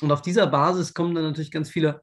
[0.00, 2.02] Und auf dieser Basis kommen dann natürlich ganz viele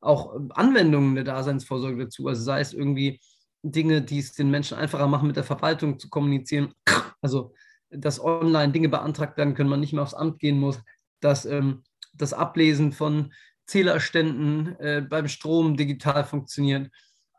[0.00, 2.28] auch Anwendungen der Daseinsvorsorge dazu.
[2.28, 3.20] Also sei es irgendwie
[3.62, 6.72] Dinge, die es den Menschen einfacher machen, mit der Verwaltung zu kommunizieren.
[7.20, 7.52] Also,
[7.90, 10.80] dass online Dinge beantragt werden können, man nicht mehr aufs Amt gehen muss,
[11.20, 11.82] dass ähm,
[12.14, 13.32] das Ablesen von
[13.66, 16.90] Zählerständen äh, beim Strom digital funktioniert,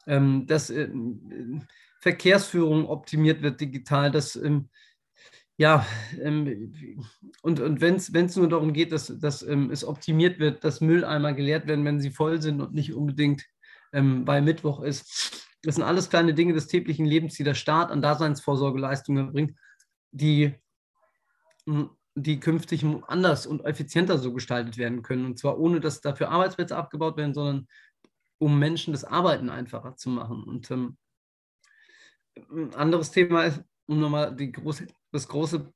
[0.08, 0.90] ähm, dass äh,
[2.02, 4.70] Verkehrsführung optimiert wird digital, dass ähm,
[5.58, 5.86] ja,
[6.22, 6.74] ähm,
[7.42, 11.34] und, und wenn es nur darum geht, dass, dass ähm, es optimiert wird, dass Mülleimer
[11.34, 13.46] geleert werden, wenn sie voll sind und nicht unbedingt
[13.92, 15.48] ähm, bei Mittwoch ist.
[15.64, 19.58] Das sind alles kleine Dinge des täglichen Lebens, die der Staat an Daseinsvorsorgeleistungen bringt,
[20.12, 20.54] die
[22.16, 25.26] die künftig anders und effizienter so gestaltet werden können.
[25.26, 27.68] Und zwar ohne, dass dafür Arbeitsplätze abgebaut werden, sondern
[28.38, 30.44] um Menschen das Arbeiten einfacher zu machen.
[30.44, 30.98] Und ähm,
[32.52, 35.72] ein anderes Thema ist, um nochmal große, das große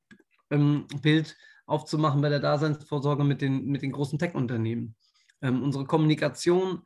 [0.50, 4.96] ähm, Bild aufzumachen bei der Daseinsvorsorge mit den, mit den großen Tech-Unternehmen.
[5.42, 6.84] Ähm, unsere Kommunikation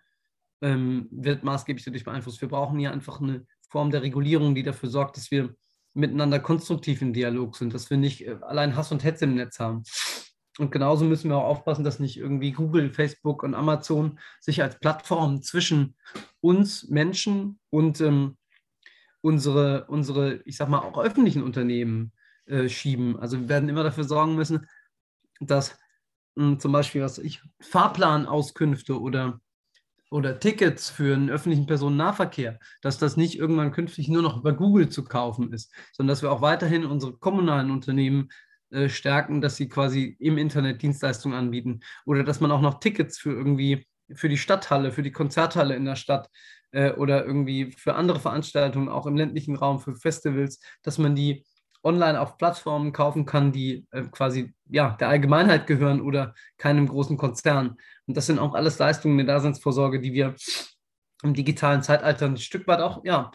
[0.62, 2.42] ähm, wird maßgeblich dadurch beeinflusst.
[2.42, 5.56] Wir brauchen hier einfach eine Form der Regulierung, die dafür sorgt, dass wir
[5.98, 9.60] miteinander konstruktiv im Dialog sind, dass wir nicht äh, allein Hass und Hetze im Netz
[9.60, 9.84] haben.
[10.60, 14.80] Und genauso müssen wir auch aufpassen, dass nicht irgendwie Google, Facebook und Amazon sich als
[14.80, 15.96] Plattform zwischen
[16.40, 18.38] uns Menschen und ähm,
[19.22, 22.12] unsere, unsere, ich sag mal, auch öffentlichen Unternehmen
[22.46, 23.20] äh, schieben.
[23.20, 24.68] Also wir werden immer dafür sorgen müssen,
[25.40, 25.78] dass
[26.36, 29.40] mh, hm, zum Beispiel, was ich, Fahrplanauskünfte oder
[30.10, 34.90] oder Tickets für einen öffentlichen Personennahverkehr, dass das nicht irgendwann künftig nur noch über Google
[34.90, 38.30] zu kaufen ist, sondern dass wir auch weiterhin unsere kommunalen Unternehmen
[38.70, 43.18] äh, stärken, dass sie quasi im Internet Dienstleistungen anbieten oder dass man auch noch Tickets
[43.18, 46.30] für irgendwie für die Stadthalle, für die Konzerthalle in der Stadt
[46.72, 51.46] äh, oder irgendwie für andere Veranstaltungen, auch im ländlichen Raum, für Festivals, dass man die
[51.84, 57.18] online auf Plattformen kaufen kann, die äh, quasi ja, der Allgemeinheit gehören oder keinem großen
[57.18, 57.78] Konzern.
[58.06, 60.36] Und das sind auch alles Leistungen der Daseinsvorsorge, die wir
[61.24, 63.32] im digitalen Zeitalter ein Stück weit auch ja,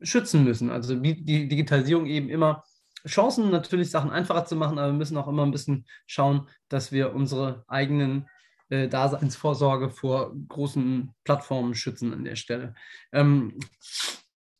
[0.00, 0.70] schützen müssen.
[0.70, 2.64] Also wie die Digitalisierung eben immer
[3.06, 6.92] Chancen natürlich Sachen einfacher zu machen, aber wir müssen auch immer ein bisschen schauen, dass
[6.92, 8.28] wir unsere eigenen
[8.68, 12.74] äh, Daseinsvorsorge vor großen Plattformen schützen an der Stelle.
[13.12, 13.58] Ähm,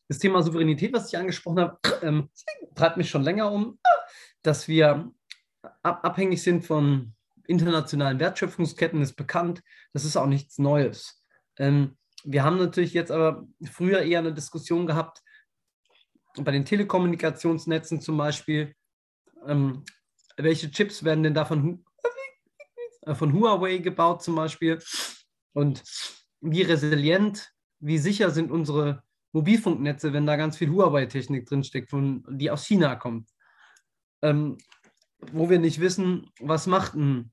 [0.07, 2.29] das Thema Souveränität, was ich angesprochen habe, ähm,
[2.75, 3.79] treibt mich schon länger um,
[4.41, 5.11] dass wir
[5.83, 7.13] abhängig sind von
[7.47, 9.63] internationalen Wertschöpfungsketten, ist bekannt.
[9.93, 11.23] Das ist auch nichts Neues.
[11.57, 15.21] Ähm, wir haben natürlich jetzt aber früher eher eine Diskussion gehabt,
[16.43, 18.75] bei den Telekommunikationsnetzen zum Beispiel,
[19.47, 19.83] ähm,
[20.35, 21.83] welche Chips werden denn da von,
[23.01, 24.79] äh, von Huawei gebaut zum Beispiel
[25.53, 25.83] und
[26.41, 29.03] wie resilient, wie sicher sind unsere
[29.37, 33.29] Mobilfunknetze, wenn da ganz viel Huawei-Technik drinsteckt, von, die aus China kommt.
[34.23, 34.57] Ähm,
[35.31, 37.31] wo wir nicht wissen, was macht ein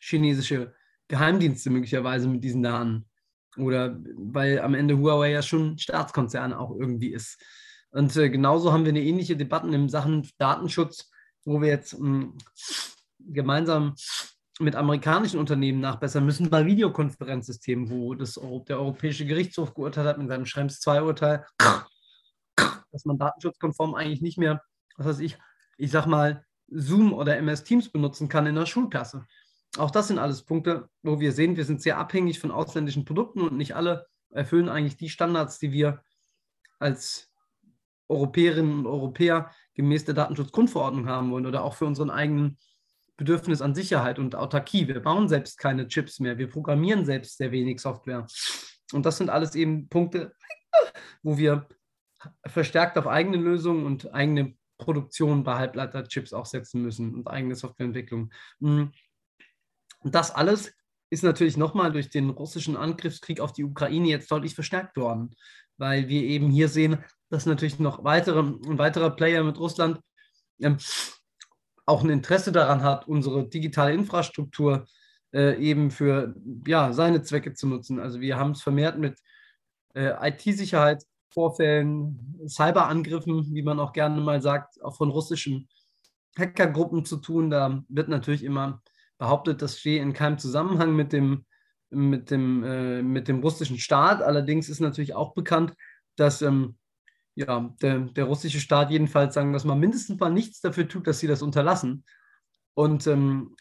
[0.00, 0.74] chinesische
[1.08, 3.08] Geheimdienste möglicherweise mit diesen Daten.
[3.56, 7.40] Oder weil am Ende Huawei ja schon Staatskonzern auch irgendwie ist.
[7.90, 11.10] Und äh, genauso haben wir eine ähnliche Debatte in Sachen Datenschutz,
[11.44, 12.38] wo wir jetzt mh, hm,
[13.20, 13.94] gemeinsam
[14.60, 20.28] mit amerikanischen Unternehmen nachbessern müssen bei Videokonferenzsystemen, wo das, der Europäische Gerichtshof geurteilt hat mit
[20.28, 21.44] seinem Schrems 2-Urteil,
[22.92, 24.62] dass man datenschutzkonform eigentlich nicht mehr,
[24.96, 25.36] was weiß ich,
[25.76, 29.26] ich sag mal, Zoom oder MS Teams benutzen kann in der Schulklasse.
[29.76, 33.40] Auch das sind alles Punkte, wo wir sehen, wir sind sehr abhängig von ausländischen Produkten
[33.40, 36.02] und nicht alle erfüllen eigentlich die Standards, die wir
[36.78, 37.32] als
[38.08, 42.58] Europäerinnen und Europäer gemäß der Datenschutzgrundverordnung haben wollen oder auch für unseren eigenen
[43.16, 44.88] Bedürfnis an Sicherheit und Autarkie.
[44.88, 48.26] Wir bauen selbst keine Chips mehr, wir programmieren selbst sehr wenig Software.
[48.92, 50.34] Und das sind alles eben Punkte,
[51.22, 51.66] wo wir
[52.46, 58.32] verstärkt auf eigene Lösungen und eigene Produktion bei Halbleiterchips auch setzen müssen und eigene Softwareentwicklung.
[58.60, 58.92] Und
[60.02, 60.74] das alles
[61.10, 65.34] ist natürlich nochmal durch den russischen Angriffskrieg auf die Ukraine jetzt deutlich verstärkt worden,
[65.76, 66.98] weil wir eben hier sehen,
[67.30, 70.00] dass natürlich noch weitere, ein weiterer Player mit Russland
[70.60, 70.78] ähm,
[71.86, 74.86] auch ein Interesse daran hat, unsere digitale Infrastruktur
[75.32, 76.34] äh, eben für
[76.66, 78.00] ja, seine Zwecke zu nutzen.
[78.00, 79.20] Also wir haben es vermehrt mit
[79.94, 85.68] äh, IT-Sicherheitsvorfällen, Cyberangriffen, wie man auch gerne mal sagt, auch von russischen
[86.38, 87.50] Hackergruppen zu tun.
[87.50, 88.82] Da wird natürlich immer
[89.18, 91.44] behauptet, das stehe in keinem Zusammenhang mit dem,
[91.90, 94.22] mit dem, äh, mit dem russischen Staat.
[94.22, 95.74] Allerdings ist natürlich auch bekannt,
[96.16, 96.76] dass ähm,
[97.34, 101.18] ja, der, der russische Staat jedenfalls sagen, dass man mindestens mal nichts dafür tut, dass
[101.18, 102.04] sie das unterlassen.
[102.76, 103.56] Und ähm,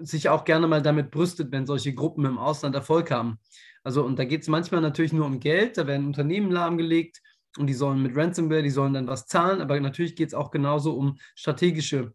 [0.00, 3.38] sich auch gerne mal damit brüstet, wenn solche Gruppen im Ausland Erfolg haben.
[3.82, 7.22] Also, und da geht es manchmal natürlich nur um Geld, da werden Unternehmen lahmgelegt
[7.58, 10.50] und die sollen mit Ransomware, die sollen dann was zahlen, aber natürlich geht es auch
[10.50, 12.12] genauso um strategische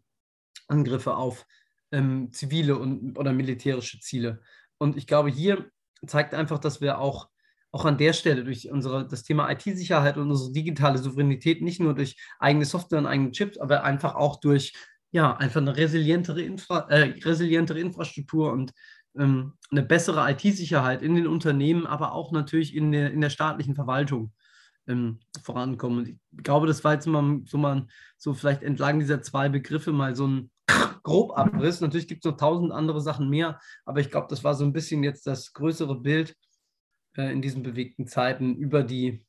[0.68, 1.46] Angriffe auf
[1.92, 4.40] ähm, zivile und, oder militärische Ziele.
[4.78, 5.70] Und ich glaube, hier
[6.06, 7.28] zeigt einfach, dass wir auch
[7.70, 11.94] auch an der Stelle durch unsere, das Thema IT-Sicherheit und unsere digitale Souveränität nicht nur
[11.94, 14.72] durch eigene Software und eigene Chips, aber einfach auch durch
[15.10, 18.72] ja, einfach eine resilientere, Infra äh, resilientere Infrastruktur und
[19.16, 23.74] ähm, eine bessere IT-Sicherheit in den Unternehmen, aber auch natürlich in der, in der staatlichen
[23.74, 24.32] Verwaltung
[24.86, 26.00] ähm, vorankommen.
[26.00, 29.92] Und ich glaube, das war jetzt mal so mal so vielleicht entlang dieser zwei Begriffe
[29.92, 30.50] mal so ein
[31.02, 31.80] Grobabriss.
[31.80, 34.72] Natürlich gibt es noch tausend andere Sachen mehr, aber ich glaube, das war so ein
[34.72, 36.34] bisschen jetzt das größere Bild,
[37.18, 39.20] äh, in diesen bewegten Zeiten über die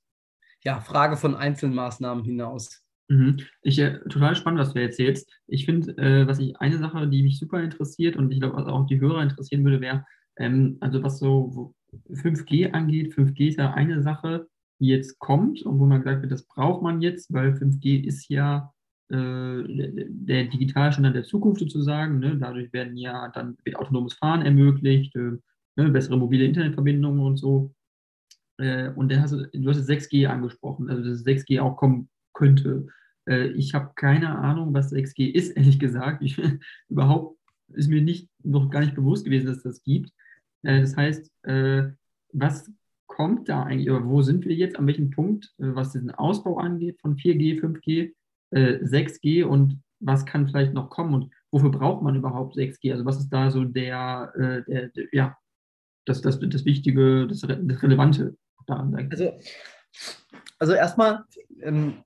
[0.64, 2.84] ja, Frage von Einzelmaßnahmen hinaus.
[3.10, 3.38] Mhm.
[3.64, 5.32] Ich, äh, total spannend, was du erzählst.
[5.48, 8.68] Ich finde, äh, was ich eine Sache, die mich super interessiert und ich glaube, was
[8.68, 10.06] auch die Hörer interessieren würde, wäre,
[10.38, 11.74] ähm, also was so
[12.12, 13.14] 5G angeht.
[13.14, 14.48] 5G ist ja eine Sache,
[14.80, 18.30] die jetzt kommt und wo man gesagt wird, das braucht man jetzt, weil 5G ist
[18.30, 18.72] ja
[19.10, 22.20] äh, der Digitalstandard der Zukunft sozusagen.
[22.20, 22.38] Ne?
[22.38, 25.38] Dadurch werden ja dann wird autonomes Fahren ermöglicht, äh,
[25.76, 25.90] ne?
[25.90, 27.74] bessere mobile Internetverbindungen und so.
[28.60, 32.88] Äh, und dann hast du, du hast 6G angesprochen, also dass 6G auch kommen könnte.
[33.28, 36.22] Äh, ich habe keine Ahnung, was 6G ist, ehrlich gesagt.
[36.22, 36.40] Ich,
[36.90, 37.38] überhaupt
[37.74, 40.12] ist mir nicht, noch gar nicht bewusst gewesen, dass es das gibt.
[40.64, 41.90] Äh, das heißt, äh,
[42.34, 42.72] was
[43.08, 46.58] kommt da eigentlich, oder wo sind wir jetzt, an welchem Punkt, äh, was den Ausbau
[46.58, 48.14] angeht von 4G, 5G,
[48.52, 52.92] 6G und was kann vielleicht noch kommen und wofür braucht man überhaupt 6G?
[52.92, 54.34] Also was ist da so der,
[54.68, 55.38] der, der ja,
[56.06, 58.36] das, das, das Wichtige, das, das Relevante?
[58.70, 59.10] Daran?
[59.12, 59.40] Also,
[60.60, 61.24] also erstmal,
[61.62, 62.04] ähm,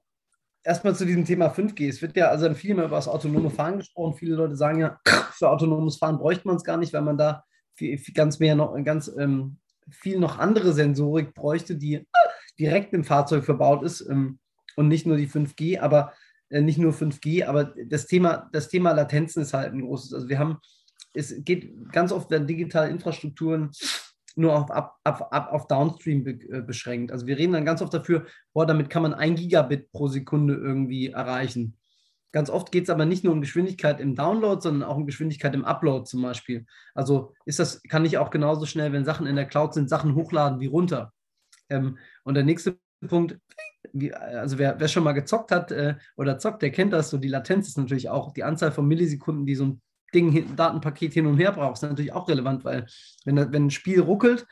[0.64, 1.90] erstmal zu diesem Thema 5G.
[1.90, 4.16] Es wird ja also viel mehr über das autonome Fahren gesprochen.
[4.16, 5.00] Viele Leute sagen ja,
[5.32, 7.44] für autonomes Fahren bräuchte man es gar nicht, weil man da
[7.76, 9.58] viel, viel ganz mehr noch ganz ähm,
[9.90, 12.08] viel noch andere Sensorik bräuchte, die
[12.60, 14.40] direkt im Fahrzeug verbaut ist ähm,
[14.76, 16.14] und nicht nur die 5G, aber
[16.50, 20.14] äh, nicht nur 5G, aber das Thema, das Thema Latenzen ist halt ein großes.
[20.14, 20.60] Also wir haben,
[21.14, 23.72] es geht ganz oft werden digitale Infrastrukturen
[24.36, 27.12] nur auf, ab, ab, ab, auf Downstream be, äh, beschränkt.
[27.12, 30.56] Also wir reden dann ganz oft dafür, boah, damit kann man ein Gigabit pro Sekunde
[30.56, 31.78] irgendwie erreichen.
[32.32, 35.54] Ganz oft geht es aber nicht nur um Geschwindigkeit im Download, sondern auch um Geschwindigkeit
[35.54, 36.66] im Upload zum Beispiel.
[36.96, 40.16] Also ist das, kann ich auch genauso schnell, wenn Sachen in der Cloud sind, Sachen
[40.16, 41.14] hochladen wie runter.
[41.70, 43.38] Ähm, und der nächste Punkt,
[43.92, 47.20] wie, also wer, wer, schon mal gezockt hat äh, oder zockt, der kennt das, so
[47.20, 49.82] die Latenz ist natürlich auch die Anzahl von Millisekunden, die so ein
[50.14, 52.86] Ding, Datenpaket hin und her brauchst, ist natürlich auch relevant, weil
[53.26, 54.46] wenn, wenn ein Spiel ruckelt,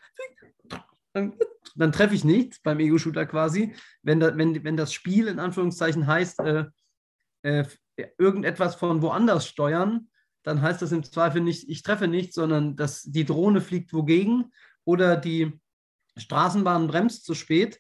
[1.14, 1.34] dann,
[1.76, 3.74] dann treffe ich nichts beim Ego-Shooter quasi.
[4.02, 6.66] Wenn, da, wenn, wenn das Spiel in Anführungszeichen heißt, äh,
[7.44, 7.66] äh,
[8.18, 10.10] irgendetwas von woanders steuern,
[10.44, 14.52] dann heißt das im Zweifel nicht, ich treffe nichts, sondern dass die Drohne fliegt wogegen
[14.86, 15.60] oder die
[16.18, 17.80] Straßenbahn bremst zu spät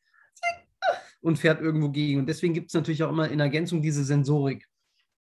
[1.21, 2.19] und fährt irgendwo gegen.
[2.19, 4.67] Und deswegen gibt es natürlich auch immer in Ergänzung diese Sensorik.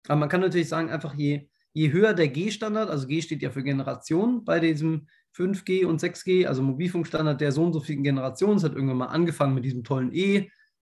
[0.07, 3.51] Aber man kann natürlich sagen, einfach je, je höher der G-Standard, also G steht ja
[3.51, 8.57] für Generation bei diesem 5G und 6G, also Mobilfunkstandard der so und so vielen Generationen,
[8.57, 10.49] es hat irgendwann mal angefangen mit diesem tollen E,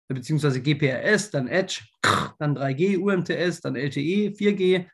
[0.09, 1.81] beziehungsweise GPRS, dann Edge,
[2.37, 4.85] dann 3G, UMTS, dann LTE, 4G,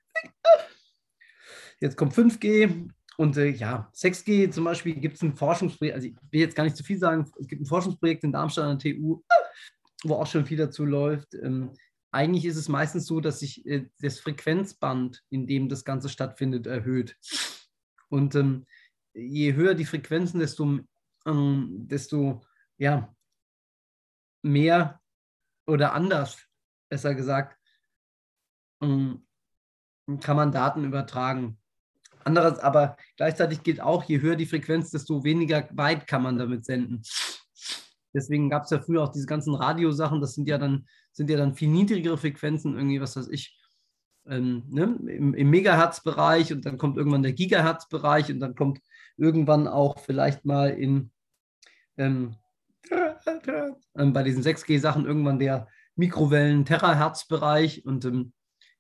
[1.81, 6.15] jetzt kommt 5G und äh, ja, 6G zum Beispiel gibt es ein Forschungsprojekt, also ich
[6.31, 8.93] will jetzt gar nicht zu viel sagen, es gibt ein Forschungsprojekt in Darmstadt an der
[8.93, 9.23] TU,
[10.03, 11.33] wo auch schon viel dazu läuft.
[11.33, 11.71] Ähm,
[12.11, 16.67] eigentlich ist es meistens so, dass sich äh, das Frequenzband, in dem das Ganze stattfindet,
[16.67, 17.17] erhöht.
[18.09, 18.65] Und ähm,
[19.13, 20.79] je höher die Frequenzen, desto,
[21.25, 22.41] ähm, desto
[22.77, 23.13] ja,
[24.41, 25.01] mehr
[25.67, 26.37] oder anders,
[26.89, 27.57] besser gesagt,
[28.81, 29.25] ähm,
[30.21, 31.59] kann man Daten übertragen.
[32.23, 36.65] Anderes, aber gleichzeitig gilt auch, je höher die Frequenz, desto weniger weit kann man damit
[36.65, 37.01] senden.
[38.13, 41.37] Deswegen gab es ja früher auch diese ganzen Radiosachen, das sind ja dann, sind ja
[41.37, 43.57] dann viel niedrigere Frequenzen, irgendwie, was weiß ich,
[44.27, 48.79] ähm, ne, im, im Megahertz-Bereich und dann kommt irgendwann der Gigahertz-Bereich und dann kommt
[49.17, 51.11] irgendwann auch vielleicht mal in
[51.97, 52.35] ähm,
[53.97, 58.33] ähm, bei diesen 6G-Sachen irgendwann der Mikrowellen-Terahertz-Bereich und ähm,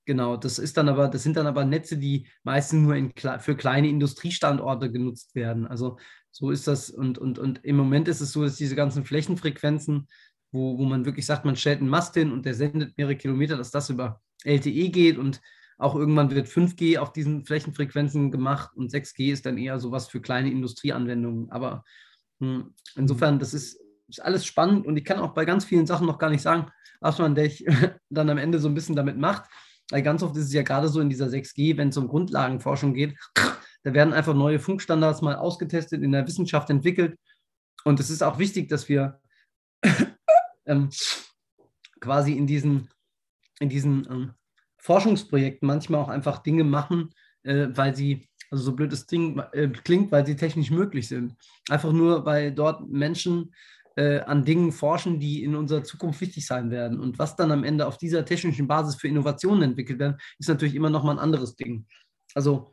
[0.05, 3.55] genau, das ist dann aber, das sind dann aber Netze, die meistens nur in, für
[3.55, 5.67] kleine Industriestandorte genutzt werden.
[5.67, 5.97] Also
[6.31, 10.07] so ist das und, und, und im Moment ist es so, dass diese ganzen Flächenfrequenzen,
[10.51, 13.57] wo, wo man wirklich sagt, man stellt einen Mast hin und der sendet mehrere Kilometer,
[13.57, 15.41] dass das über LTE geht und
[15.77, 20.19] auch irgendwann wird 5G auf diesen Flächenfrequenzen gemacht und 6G ist dann eher sowas für
[20.19, 21.49] kleine Industrieanwendungen.
[21.51, 21.85] Aber
[22.39, 26.05] hm, insofern, das ist, ist, alles spannend und ich kann auch bei ganz vielen Sachen
[26.05, 27.33] noch gar nicht sagen, was man
[28.09, 29.49] dann am Ende so ein bisschen damit macht.
[29.89, 32.93] Weil ganz oft ist es ja gerade so in dieser 6G, wenn es um Grundlagenforschung
[32.93, 33.17] geht,
[33.83, 37.17] da werden einfach neue Funkstandards mal ausgetestet, in der Wissenschaft entwickelt.
[37.85, 39.21] Und es ist auch wichtig, dass wir
[40.69, 40.89] ähm,
[41.99, 42.89] quasi in diesen,
[43.59, 44.33] in diesen ähm,
[44.77, 47.09] Forschungsprojekten manchmal auch einfach Dinge machen,
[47.43, 51.35] äh, weil sie, also so blöd das Ding äh, klingt, weil sie technisch möglich sind.
[51.69, 53.53] Einfach nur, weil dort Menschen
[53.95, 56.99] äh, an Dingen forschen, die in unserer Zukunft wichtig sein werden.
[56.99, 60.75] Und was dann am Ende auf dieser technischen Basis für Innovationen entwickelt werden, ist natürlich
[60.75, 61.85] immer noch mal ein anderes Ding.
[62.33, 62.71] Also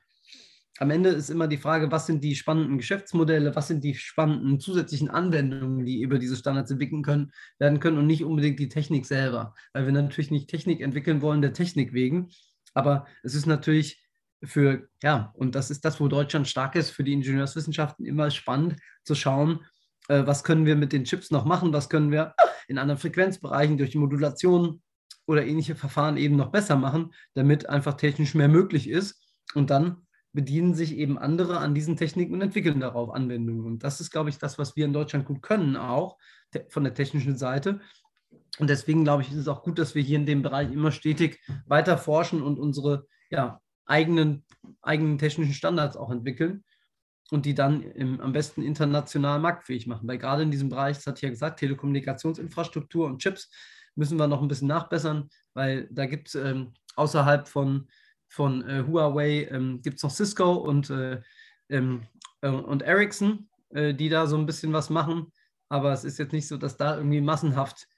[0.79, 4.61] am Ende ist immer die Frage, was sind die spannenden Geschäftsmodelle, was sind die spannenden
[4.61, 9.07] zusätzlichen Anwendungen, die über diese Standards entwickeln können, werden können und nicht unbedingt die Technik
[9.07, 9.55] selber.
[9.73, 12.31] Weil wir natürlich nicht Technik entwickeln wollen der Technik wegen.
[12.75, 14.07] Aber es ist natürlich
[14.45, 18.77] für, ja, und das ist das, wo Deutschland stark ist, für die Ingenieurswissenschaften immer spannend
[19.03, 19.61] zu schauen,
[20.09, 22.35] äh, was können wir mit den Chips noch machen, was können wir
[22.69, 24.83] in anderen Frequenzbereichen durch Modulation
[25.27, 29.21] oder ähnliche Verfahren eben noch besser machen, damit einfach technisch mehr möglich ist.
[29.55, 30.06] Und dann
[30.37, 33.65] bedienen sich eben andere an diesen Techniken und entwickeln darauf Anwendungen.
[33.65, 36.19] Und das ist, glaube ich, das, was wir in Deutschland gut können, auch
[36.69, 37.81] von der technischen Seite.
[38.59, 40.93] Und deswegen, glaube ich, ist es auch gut, dass wir hier in dem Bereich immer
[40.93, 44.45] stetig weiter forschen und unsere ja, eigenen,
[44.83, 46.65] eigenen technischen Standards auch entwickeln
[47.31, 50.07] und die dann im, am besten international marktfähig machen.
[50.07, 53.51] Weil gerade in diesem Bereich, das ich ja gesagt, Telekommunikationsinfrastruktur und Chips
[53.95, 57.89] müssen wir noch ein bisschen nachbessern, weil da gibt es ähm, außerhalb von
[58.29, 61.21] von äh, Huawei ähm, gibt es noch Cisco und, äh,
[61.69, 62.03] ähm,
[62.43, 65.33] äh, und Ericsson, die da so ein bisschen was machen.
[65.69, 67.89] Aber es ist jetzt nicht so, dass da irgendwie massenhaft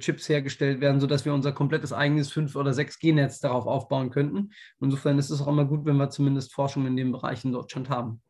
[0.00, 4.50] Chips hergestellt werden, sodass wir unser komplettes eigenes 5- oder 6G-Netz darauf aufbauen könnten.
[4.80, 7.88] Insofern ist es auch immer gut, wenn wir zumindest Forschung in dem Bereich in Deutschland
[7.88, 8.20] haben.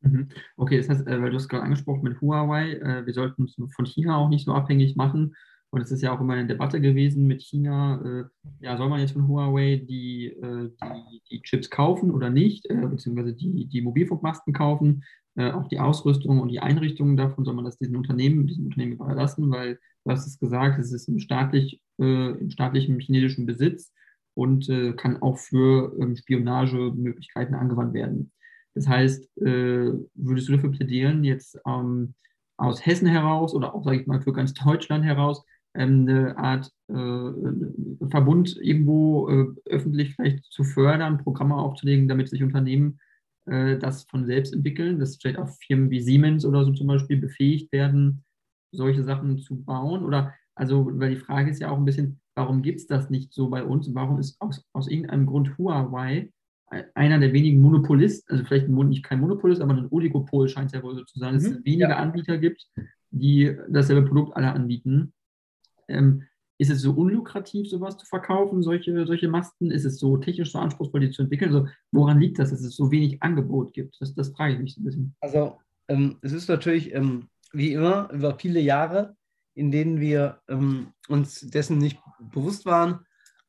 [0.00, 0.28] Mhm.
[0.56, 4.16] Okay, das heißt, weil du es gerade angesprochen mit Huawei, wir sollten uns von China
[4.16, 5.34] auch nicht so abhängig machen.
[5.70, 8.24] Und es ist ja auch immer eine Debatte gewesen mit China, äh,
[8.60, 12.74] ja, soll man jetzt von Huawei die, äh, die, die, Chips kaufen oder nicht, äh,
[12.74, 15.04] beziehungsweise die, die Mobilfunkmasten kaufen,
[15.36, 18.92] äh, auch die Ausrüstung und die Einrichtungen davon, soll man das diesen Unternehmen, diesem Unternehmen
[18.92, 23.92] überlassen, weil du hast es gesagt, es ist im, staatlich, äh, im staatlichen chinesischen Besitz
[24.34, 28.32] und äh, kann auch für ähm, Spionagemöglichkeiten angewandt werden.
[28.74, 32.14] Das heißt, würdest du dafür plädieren, jetzt ähm,
[32.58, 35.44] aus Hessen heraus oder auch, sage ich mal, für ganz Deutschland heraus,
[35.78, 42.98] eine Art äh, Verbund irgendwo äh, öffentlich vielleicht zu fördern, Programme aufzulegen, damit sich Unternehmen
[43.46, 47.18] äh, das von selbst entwickeln, dass vielleicht auch Firmen wie Siemens oder so zum Beispiel
[47.18, 48.24] befähigt werden,
[48.72, 50.04] solche Sachen zu bauen?
[50.04, 53.32] Oder also, weil die Frage ist ja auch ein bisschen, warum gibt es das nicht
[53.32, 53.94] so bei uns?
[53.94, 56.30] Warum ist aus, aus irgendeinem Grund Huawei
[56.94, 60.82] einer der wenigen Monopolisten, also vielleicht nicht kein Monopolist, aber ein Oligopol scheint es ja
[60.82, 61.64] wohl so zu sein, dass es mhm.
[61.64, 61.96] weniger ja.
[61.96, 62.66] Anbieter gibt,
[63.10, 65.12] die dasselbe Produkt alle anbieten.
[65.88, 66.24] Ähm,
[66.60, 69.70] ist es so unlukrativ, sowas zu verkaufen, solche, solche Masten?
[69.70, 71.54] Ist es so technisch so anspruchsvoll, die zu entwickeln?
[71.54, 73.96] Also, woran liegt das, dass es so wenig Angebot gibt?
[74.00, 75.16] Das, das frage ich mich so ein bisschen.
[75.20, 79.16] Also, ähm, es ist natürlich ähm, wie immer über viele Jahre,
[79.54, 83.00] in denen wir ähm, uns dessen nicht bewusst waren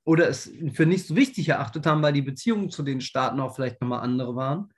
[0.05, 3.55] oder es für nicht so wichtig erachtet haben, weil die Beziehungen zu den Staaten auch
[3.55, 4.69] vielleicht nochmal andere waren,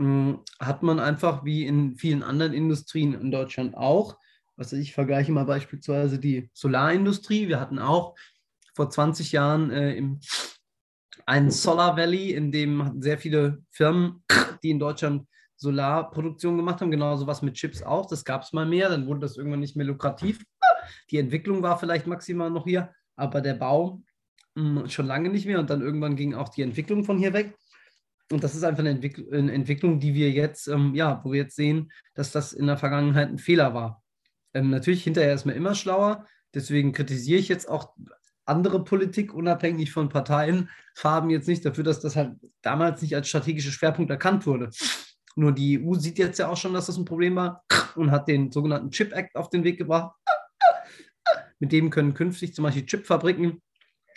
[0.00, 4.18] ähm, hat man einfach wie in vielen anderen Industrien in Deutschland auch
[4.56, 7.48] was ich vergleiche mal beispielsweise die Solarindustrie.
[7.48, 8.16] Wir hatten auch
[8.74, 10.20] vor 20 Jahren äh, im,
[11.26, 14.24] einen Solar Valley, in dem sehr viele Firmen,
[14.62, 15.26] die in Deutschland
[15.56, 18.06] Solarproduktion gemacht haben, genauso was mit Chips auch.
[18.06, 20.44] Das gab es mal mehr, dann wurde das irgendwann nicht mehr lukrativ.
[21.10, 24.02] Die Entwicklung war vielleicht maximal noch hier, aber der Bau
[24.56, 27.56] hm, schon lange nicht mehr und dann irgendwann ging auch die Entwicklung von hier weg.
[28.30, 31.42] Und das ist einfach eine, Entwick eine Entwicklung, die wir jetzt, ähm, ja, wo wir
[31.42, 34.02] jetzt sehen, dass das in der Vergangenheit ein Fehler war.
[34.56, 37.94] Ähm, natürlich hinterher ist man immer schlauer, deswegen kritisiere ich jetzt auch
[38.46, 43.70] andere Politik, unabhängig von Parteienfarben, jetzt nicht dafür, dass das halt damals nicht als strategischer
[43.70, 44.70] Schwerpunkt erkannt wurde.
[45.34, 47.64] Nur die EU sieht jetzt ja auch schon, dass das ein Problem war
[47.96, 50.16] und hat den sogenannten Chip Act auf den Weg gebracht.
[51.58, 53.60] Mit dem können künftig zum Beispiel Chipfabriken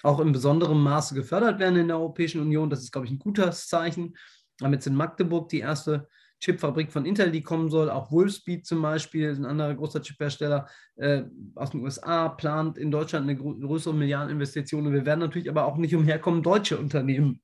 [0.04, 2.70] auch in besonderem Maße gefördert werden in der Europäischen Union.
[2.70, 4.16] Das ist, glaube ich, ein gutes Zeichen.
[4.62, 6.08] Jetzt in Magdeburg die erste
[6.40, 7.90] Chipfabrik von Intel, die kommen soll.
[7.90, 11.24] Auch Wolfspeed zum Beispiel, ein anderer großer Chiphersteller äh,
[11.56, 14.92] aus den USA, plant in Deutschland eine größere Milliardeninvestition.
[14.92, 17.42] Wir werden natürlich aber auch nicht umherkommen, deutsche Unternehmen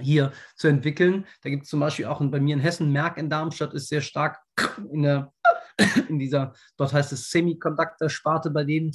[0.00, 1.26] hier zu entwickeln.
[1.42, 4.00] Da gibt es zum Beispiel auch bei mir in Hessen, Merck in Darmstadt ist sehr
[4.00, 4.38] stark
[4.92, 5.32] in, der,
[6.08, 8.92] in dieser, dort heißt es Semiconductor-Sparte bei denen.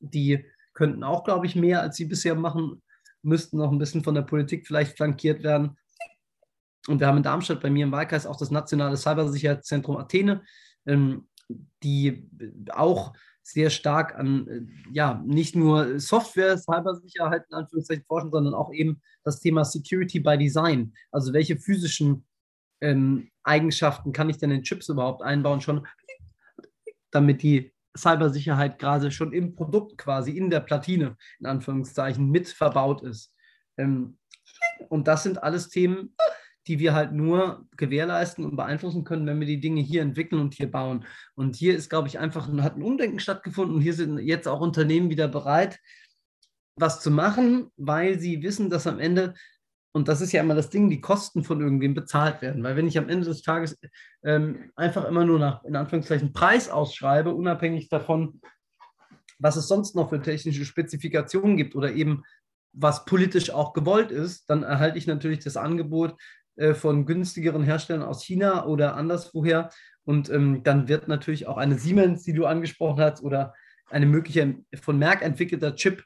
[0.00, 2.82] Die könnten auch, glaube ich, mehr, als sie bisher machen,
[3.22, 5.76] müssten noch ein bisschen von der Politik vielleicht flankiert werden.
[6.88, 10.42] Und wir haben in Darmstadt bei mir im Wahlkreis auch das Nationale Cybersicherheitszentrum Athene,
[10.86, 11.28] ähm,
[11.82, 12.28] die
[12.70, 14.62] auch sehr stark an, äh,
[14.92, 20.38] ja, nicht nur Software, Cybersicherheit in Anführungszeichen forschen, sondern auch eben das Thema Security by
[20.38, 20.94] Design.
[21.12, 22.26] Also welche physischen
[22.80, 25.86] ähm, Eigenschaften kann ich denn in Chips überhaupt einbauen, schon
[27.10, 33.02] damit die Cybersicherheit gerade schon im Produkt quasi, in der Platine, in Anführungszeichen, mit verbaut
[33.02, 33.32] ist.
[33.76, 34.18] Ähm,
[34.88, 36.14] und das sind alles Themen,
[36.66, 40.54] die wir halt nur gewährleisten und beeinflussen können, wenn wir die Dinge hier entwickeln und
[40.54, 41.04] hier bauen.
[41.34, 44.60] Und hier ist, glaube ich, einfach hat ein Umdenken stattgefunden und hier sind jetzt auch
[44.60, 45.78] Unternehmen wieder bereit,
[46.76, 49.34] was zu machen, weil sie wissen, dass am Ende,
[49.92, 52.62] und das ist ja immer das Ding, die Kosten von irgendwem bezahlt werden.
[52.64, 53.78] Weil wenn ich am Ende des Tages
[54.24, 58.40] ähm, einfach immer nur nach, in Anführungszeichen, Preis ausschreibe, unabhängig davon,
[59.38, 62.24] was es sonst noch für technische Spezifikationen gibt oder eben
[62.72, 66.16] was politisch auch gewollt ist, dann erhalte ich natürlich das Angebot,
[66.74, 69.70] von günstigeren Herstellern aus China oder anderswoher.
[70.04, 73.54] Und ähm, dann wird natürlich auch eine Siemens, die du angesprochen hast, oder
[73.90, 76.04] eine mögliche von Merck entwickelter Chip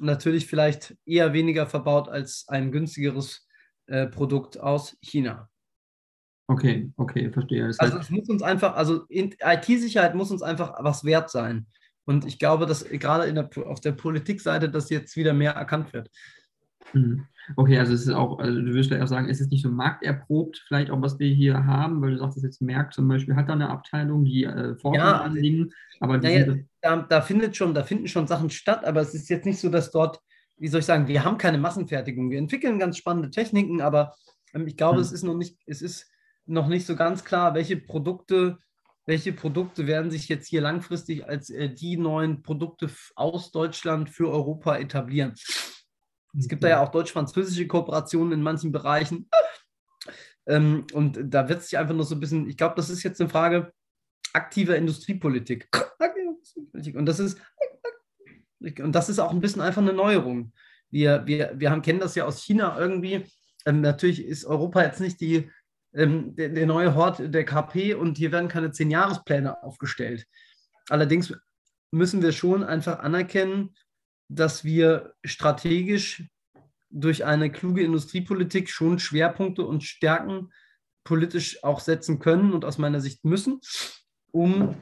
[0.00, 3.46] natürlich vielleicht eher weniger verbaut als ein günstigeres
[3.86, 5.48] äh, Produkt aus China.
[6.48, 7.66] Okay, okay, verstehe.
[7.66, 11.66] Das also es muss uns einfach, also IT-Sicherheit muss uns einfach was wert sein.
[12.04, 16.10] Und ich glaube, dass gerade der, auf der Politikseite das jetzt wieder mehr erkannt wird.
[16.92, 17.26] Mhm.
[17.56, 19.70] Okay, also es ist auch, also du würdest vielleicht auch sagen, es ist nicht so
[19.70, 23.34] markterprobt, vielleicht auch, was wir hier haben, weil du sagst, dass jetzt Merck zum Beispiel
[23.34, 27.56] hat da eine Abteilung, die äh, Forschung ja, anlegen, aber die ja, da, da, findet
[27.56, 30.20] schon, da finden schon Sachen statt, aber es ist jetzt nicht so, dass dort,
[30.56, 32.30] wie soll ich sagen, wir haben keine Massenfertigung.
[32.30, 34.14] Wir entwickeln ganz spannende Techniken, aber
[34.54, 35.02] ähm, ich glaube, mhm.
[35.02, 36.08] es ist noch nicht, es ist
[36.46, 38.58] noch nicht so ganz klar, welche Produkte
[39.04, 44.30] welche Produkte werden sich jetzt hier langfristig als äh, die neuen Produkte aus Deutschland für
[44.30, 45.34] Europa etablieren.
[46.38, 49.28] Es gibt da ja auch deutsch-französische Kooperationen in manchen Bereichen.
[50.46, 53.20] Ähm, und da wird sich einfach nur so ein bisschen, ich glaube, das ist jetzt
[53.20, 53.72] eine Frage
[54.32, 55.68] aktiver Industriepolitik.
[56.94, 57.38] Und das ist,
[58.60, 60.52] und das ist auch ein bisschen einfach eine Neuerung.
[60.90, 63.24] Wir, wir, wir haben, kennen das ja aus China irgendwie.
[63.64, 65.50] Ähm, natürlich ist Europa jetzt nicht die,
[65.94, 70.26] ähm, der, der, neue Hort der KP und hier werden keine Zehn-Jahrespläne aufgestellt.
[70.88, 71.32] Allerdings
[71.90, 73.74] müssen wir schon einfach anerkennen,
[74.34, 76.24] dass wir strategisch
[76.90, 80.52] durch eine kluge Industriepolitik schon Schwerpunkte und Stärken
[81.04, 83.60] politisch auch setzen können und aus meiner Sicht müssen,
[84.30, 84.76] um,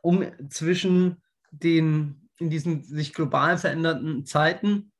[0.00, 4.92] um zwischen den, in diesen sich global verändernden Zeiten,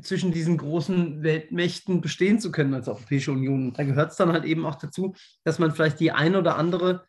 [0.00, 3.72] zwischen diesen großen Weltmächten bestehen zu können als Europäische Union.
[3.74, 5.14] Da gehört es dann halt eben auch dazu,
[5.44, 7.04] dass man vielleicht die eine oder andere,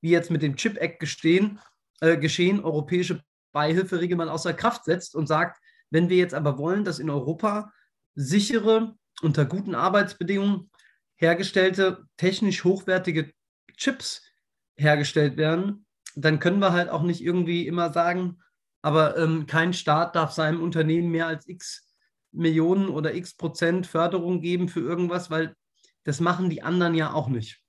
[0.00, 1.58] wie jetzt mit dem Chip Act gestehen,
[2.00, 3.24] äh, geschehen, europäische
[3.58, 7.72] Beihilferegel mal außer Kraft setzt und sagt, wenn wir jetzt aber wollen, dass in Europa
[8.14, 10.70] sichere, unter guten Arbeitsbedingungen
[11.16, 13.32] hergestellte, technisch hochwertige
[13.76, 14.22] Chips
[14.76, 18.40] hergestellt werden, dann können wir halt auch nicht irgendwie immer sagen,
[18.80, 21.92] aber ähm, kein Staat darf seinem Unternehmen mehr als x
[22.30, 25.56] Millionen oder x Prozent Förderung geben für irgendwas, weil
[26.04, 27.60] das machen die anderen ja auch nicht.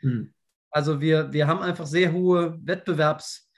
[0.00, 0.32] Hm.
[0.70, 3.51] Also wir, wir haben einfach sehr hohe Wettbewerbs-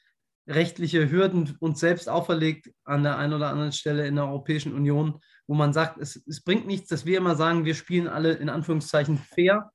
[0.47, 5.21] rechtliche Hürden uns selbst auferlegt an der einen oder anderen Stelle in der Europäischen Union,
[5.47, 8.49] wo man sagt, es, es bringt nichts, dass wir immer sagen, wir spielen alle in
[8.49, 9.71] Anführungszeichen fair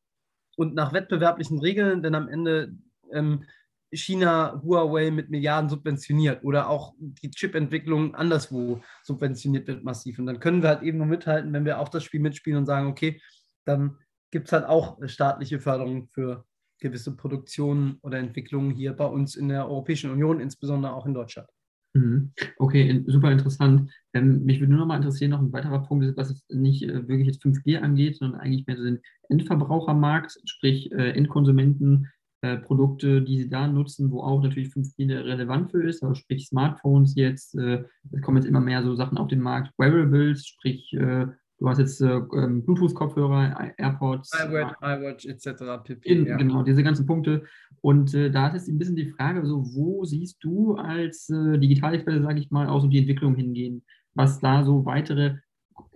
[0.55, 2.73] und nach wettbewerblichen Regeln, denn am Ende
[3.11, 3.45] ähm,
[3.91, 10.19] China Huawei mit Milliarden subventioniert oder auch die Chip-Entwicklung anderswo subventioniert wird massiv.
[10.19, 12.65] Und dann können wir halt eben nur mithalten, wenn wir auch das Spiel mitspielen und
[12.67, 13.19] sagen, okay,
[13.65, 13.97] dann
[14.31, 16.45] gibt es halt auch staatliche Förderung für
[16.79, 21.49] gewisse Produktionen oder Entwicklungen hier bei uns in der Europäischen Union, insbesondere auch in Deutschland.
[21.93, 22.31] Mhm.
[22.57, 23.91] Okay, super interessant.
[24.13, 27.07] Ähm, mich würde nur noch mal interessieren, noch ein weiterer Punkt, was jetzt nicht äh,
[27.07, 28.99] wirklich jetzt 5G angeht, sondern eigentlich mehr so den
[29.29, 32.07] Endverbrauchermarkt, sprich äh, Endkonsumenten,
[32.41, 36.47] äh, Produkte, die sie da nutzen, wo auch natürlich 5G relevant für ist, also sprich
[36.47, 40.93] Smartphones jetzt, äh, es kommen jetzt immer mehr so Sachen auf den Markt, Wearables, sprich
[40.93, 41.27] äh,
[41.59, 44.31] Du hast jetzt äh, ähm, Bluetooth-Kopfhörer, AirPods.
[44.33, 45.83] iWatch, iWatch etc.
[45.83, 46.09] pp.
[46.09, 46.37] In, ja.
[46.37, 47.43] Genau, diese ganzen Punkte.
[47.81, 51.57] Und äh, da ist jetzt ein bisschen die Frage, so, wo siehst du als äh,
[51.57, 53.83] Digitalexperte, sage ich mal, auch so die Entwicklung hingehen,
[54.13, 55.35] was da so weitere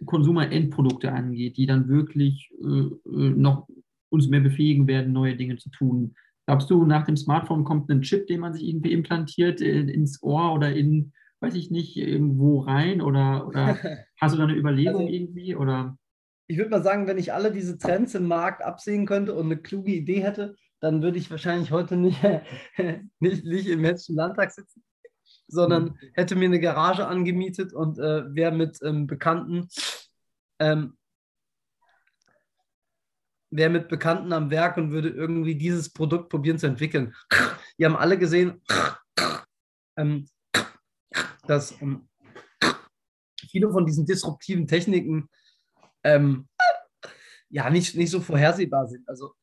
[0.06, 3.68] Konsumer-Endprodukte angeht, die dann wirklich äh, äh, noch
[4.10, 6.14] uns mehr befähigen werden, neue Dinge zu tun.
[6.46, 10.22] Glaubst du, nach dem Smartphone kommt ein Chip, den man sich irgendwie implantiert äh, ins
[10.22, 11.14] Ohr oder in
[11.44, 13.78] weiß ich nicht, irgendwo rein oder, oder
[14.18, 15.56] hast du da eine Überlegung also, irgendwie?
[15.56, 15.98] Oder?
[16.48, 19.58] Ich würde mal sagen, wenn ich alle diese Trends im Markt absehen könnte und eine
[19.58, 22.22] kluge Idee hätte, dann würde ich wahrscheinlich heute nicht,
[23.20, 24.84] nicht, nicht im Hessischen Landtag sitzen,
[25.48, 25.98] sondern mhm.
[26.14, 29.68] hätte mir eine Garage angemietet und äh, wäre mit ähm, Bekannten
[30.60, 30.98] ähm,
[33.50, 37.14] wäre mit Bekannten am Werk und würde irgendwie dieses Produkt probieren zu entwickeln.
[37.78, 38.62] Die haben alle gesehen,
[39.98, 40.26] ähm,
[41.48, 42.08] dass ähm,
[43.50, 45.30] viele von diesen disruptiven Techniken
[46.04, 46.48] ähm,
[47.50, 49.08] ja nicht, nicht so vorhersehbar sind.
[49.08, 49.34] Also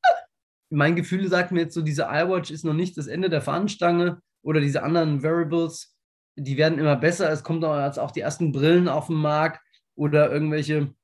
[0.70, 4.20] mein Gefühl sagt mir jetzt so, diese iWatch ist noch nicht das Ende der Fahnenstange
[4.42, 5.96] oder diese anderen Variables,
[6.36, 7.30] die werden immer besser.
[7.30, 9.61] Es kommen jetzt auch die ersten Brillen auf den Markt
[9.94, 10.94] oder irgendwelche,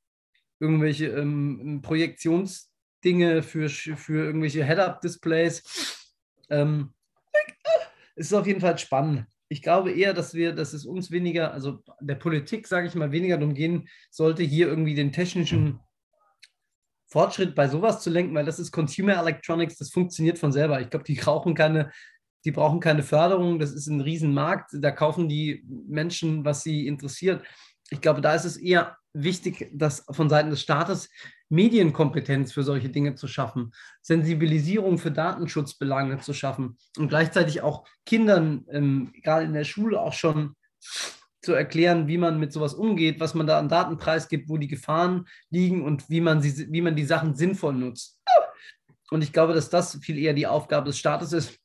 [0.61, 6.14] irgendwelche ähm, Projektionsdinge für, für irgendwelche Head-Up-Displays.
[6.49, 6.94] Ähm,
[8.14, 11.53] es ist auf jeden Fall spannend ich glaube eher, dass wir, dass es uns weniger,
[11.53, 15.80] also der Politik, sage ich mal, weniger darum gehen sollte, hier irgendwie den technischen
[17.09, 20.80] Fortschritt bei sowas zu lenken, weil das ist Consumer Electronics, das funktioniert von selber.
[20.80, 21.92] Ich glaube, die brauchen keine,
[22.44, 27.44] die brauchen keine Förderung, das ist ein Riesenmarkt, da kaufen die Menschen, was sie interessiert.
[27.90, 31.09] Ich glaube, da ist es eher wichtig, dass von Seiten des Staates
[31.49, 33.72] Medienkompetenz für solche Dinge zu schaffen,
[34.03, 40.12] Sensibilisierung für Datenschutzbelange zu schaffen und gleichzeitig auch Kindern, ähm, gerade in der Schule, auch
[40.12, 40.55] schon
[41.42, 44.66] zu erklären, wie man mit sowas umgeht, was man da an Datenpreis gibt, wo die
[44.66, 48.20] Gefahren liegen und wie man, sie, wie man die Sachen sinnvoll nutzt.
[49.11, 51.61] Und ich glaube, dass das viel eher die Aufgabe des Staates ist,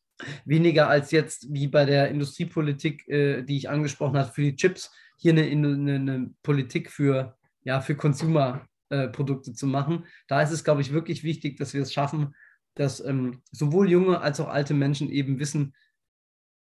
[0.46, 4.92] weniger als jetzt wie bei der Industriepolitik, äh, die ich angesprochen habe, für die Chips,
[5.18, 10.06] hier eine, eine, eine Politik für, ja, für Consumer äh, Produkte zu machen.
[10.28, 12.36] Da ist es, glaube ich, wirklich wichtig, dass wir es schaffen,
[12.76, 15.74] dass ähm, sowohl junge als auch alte Menschen eben wissen,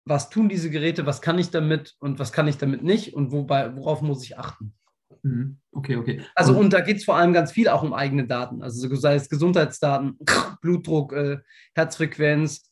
[0.07, 3.33] was tun diese Geräte, was kann ich damit und was kann ich damit nicht und
[3.33, 4.75] wobei, worauf muss ich achten.
[5.23, 5.59] Mhm.
[5.73, 6.23] Okay, okay.
[6.35, 8.95] Also und, und da geht es vor allem ganz viel auch um eigene Daten, also
[8.95, 10.19] sei es Gesundheitsdaten,
[10.61, 11.39] Blutdruck, äh,
[11.75, 12.71] Herzfrequenz,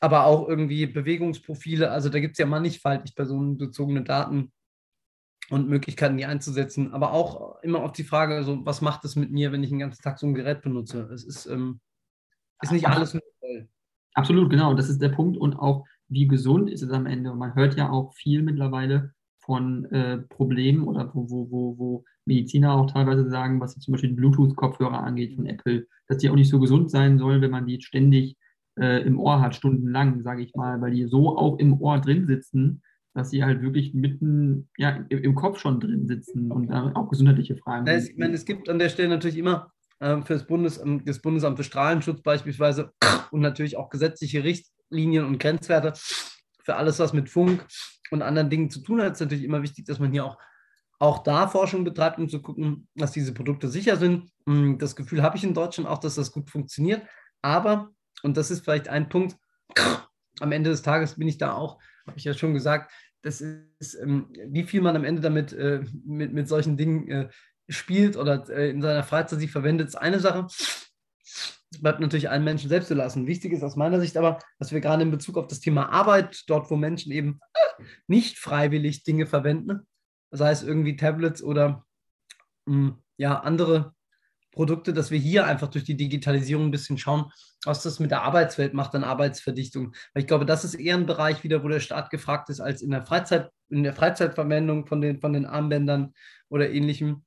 [0.00, 1.90] aber auch irgendwie Bewegungsprofile.
[1.90, 4.52] Also da gibt es ja mannigfaltig personenbezogene Daten,
[5.50, 6.92] und Möglichkeiten, die einzusetzen.
[6.92, 9.78] Aber auch immer auf die Frage, also, was macht es mit mir, wenn ich den
[9.78, 11.08] ganzen Tag so ein Gerät benutze?
[11.12, 11.80] Es ist, ähm,
[12.62, 13.68] ist nicht alles nur toll.
[14.14, 14.74] Absolut, genau.
[14.74, 15.36] Das ist der Punkt.
[15.36, 17.32] Und auch, wie gesund ist es am Ende?
[17.32, 22.04] Und man hört ja auch viel mittlerweile von äh, Problemen oder wo, wo, wo, wo
[22.24, 26.50] Mediziner auch teilweise sagen, was zum Beispiel Bluetooth-Kopfhörer angeht von Apple, dass die auch nicht
[26.50, 28.36] so gesund sein sollen, wenn man die ständig
[28.78, 32.26] äh, im Ohr hat, stundenlang, sage ich mal, weil die so auch im Ohr drin
[32.26, 32.82] sitzen,
[33.16, 37.56] dass sie halt wirklich mitten ja, im Kopf schon drin sitzen und da auch gesundheitliche
[37.56, 37.86] Fragen.
[37.86, 41.02] Ja, ich meine, es gibt an der Stelle natürlich immer äh, für das, Bundes, ähm,
[41.02, 42.92] das Bundesamt für Strahlenschutz beispielsweise
[43.30, 45.94] und natürlich auch gesetzliche Richtlinien und Grenzwerte
[46.62, 47.66] für alles, was mit Funk
[48.10, 49.12] und anderen Dingen zu tun hat.
[49.12, 50.36] Es ist natürlich immer wichtig, dass man hier auch,
[50.98, 54.30] auch da Forschung betreibt, um zu gucken, dass diese Produkte sicher sind.
[54.46, 57.00] Hm, das Gefühl habe ich in Deutschland auch, dass das gut funktioniert.
[57.40, 57.88] Aber,
[58.22, 59.36] und das ist vielleicht ein Punkt,
[60.40, 62.92] am Ende des Tages bin ich da auch, habe ich ja schon gesagt,
[63.26, 67.28] das ist, ähm, wie viel man am Ende damit äh, mit, mit solchen Dingen äh,
[67.68, 70.46] spielt oder äh, in seiner Freizeit sich verwendet, ist eine Sache.
[71.80, 73.26] Bleibt natürlich allen Menschen selbst zu lassen.
[73.26, 76.44] Wichtig ist aus meiner Sicht aber, dass wir gerade in Bezug auf das Thema Arbeit,
[76.46, 77.40] dort wo Menschen eben
[78.06, 79.88] nicht freiwillig Dinge verwenden,
[80.30, 81.84] sei es irgendwie Tablets oder
[82.66, 83.92] mh, hm, ja, andere
[84.56, 87.30] Produkte, dass wir hier einfach durch die Digitalisierung ein bisschen schauen,
[87.64, 89.94] was das mit der Arbeitswelt macht, an Arbeitsverdichtung.
[90.14, 92.80] Weil ich glaube, das ist eher ein Bereich wieder, wo der Staat gefragt ist, als
[92.80, 96.14] in der Freizeit, in der Freizeitverwendung von den, von den Armbändern
[96.48, 97.22] oder ähnlichem.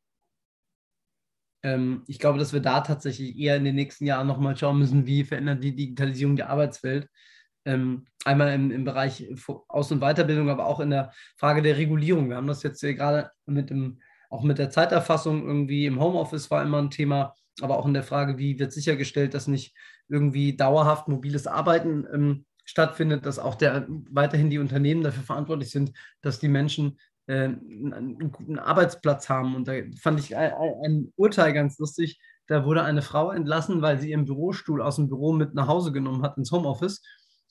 [1.64, 5.06] Ähm, ich glaube, dass wir da tatsächlich eher in den nächsten Jahren nochmal schauen müssen,
[5.06, 7.08] wie verändert die Digitalisierung die Arbeitswelt.
[7.66, 9.30] Ähm, einmal im, im Bereich
[9.68, 12.30] Aus- und Weiterbildung, aber auch in der Frage der Regulierung.
[12.30, 14.00] Wir haben das jetzt gerade mit dem
[14.30, 18.04] auch mit der Zeiterfassung irgendwie im Homeoffice war immer ein Thema, aber auch in der
[18.04, 19.76] Frage, wie wird sichergestellt, dass nicht
[20.08, 25.92] irgendwie dauerhaft mobiles Arbeiten ähm, stattfindet, dass auch der, weiterhin die Unternehmen dafür verantwortlich sind,
[26.22, 29.56] dass die Menschen äh, einen guten Arbeitsplatz haben.
[29.56, 30.54] Und da fand ich ein,
[30.84, 32.20] ein, Urteil ganz lustig.
[32.48, 35.92] Da wurde eine Frau entlassen, weil sie ihren Bürostuhl aus dem Büro mit nach Hause
[35.92, 37.02] genommen hat ins Homeoffice.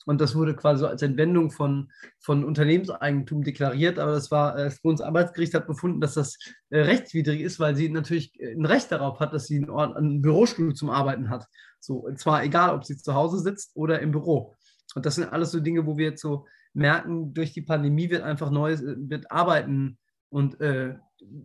[0.05, 3.99] Und das wurde quasi als Entwendung von, von Unternehmenseigentum deklariert.
[3.99, 6.37] Aber das war, äh, das Bundesarbeitsgericht hat befunden, dass das
[6.69, 10.21] äh, rechtswidrig ist, weil sie natürlich ein Recht darauf hat, dass sie einen, Ort, einen
[10.21, 11.45] Bürostuhl zum Arbeiten hat.
[11.79, 14.55] So, und zwar egal, ob sie zu Hause sitzt oder im Büro.
[14.95, 18.23] Und das sind alles so Dinge, wo wir jetzt so merken, durch die Pandemie wird
[18.23, 19.97] einfach neues, äh, wird Arbeiten
[20.29, 20.95] und äh,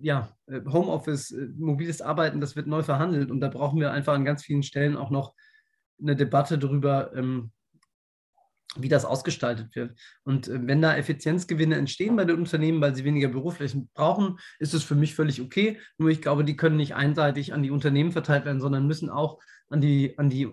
[0.01, 3.31] ja, äh, Homeoffice, äh, mobiles Arbeiten, das wird neu verhandelt.
[3.31, 5.35] Und da brauchen wir einfach an ganz vielen Stellen auch noch
[6.01, 7.51] eine Debatte darüber, ähm,
[8.79, 9.99] wie das ausgestaltet wird.
[10.25, 14.75] Und äh, wenn da Effizienzgewinne entstehen bei den Unternehmen, weil sie weniger Büroflächen brauchen, ist
[14.75, 15.79] es für mich völlig okay.
[15.99, 19.39] Nur ich glaube, die können nicht einseitig an die Unternehmen verteilt werden, sondern müssen auch
[19.69, 20.51] an die, an die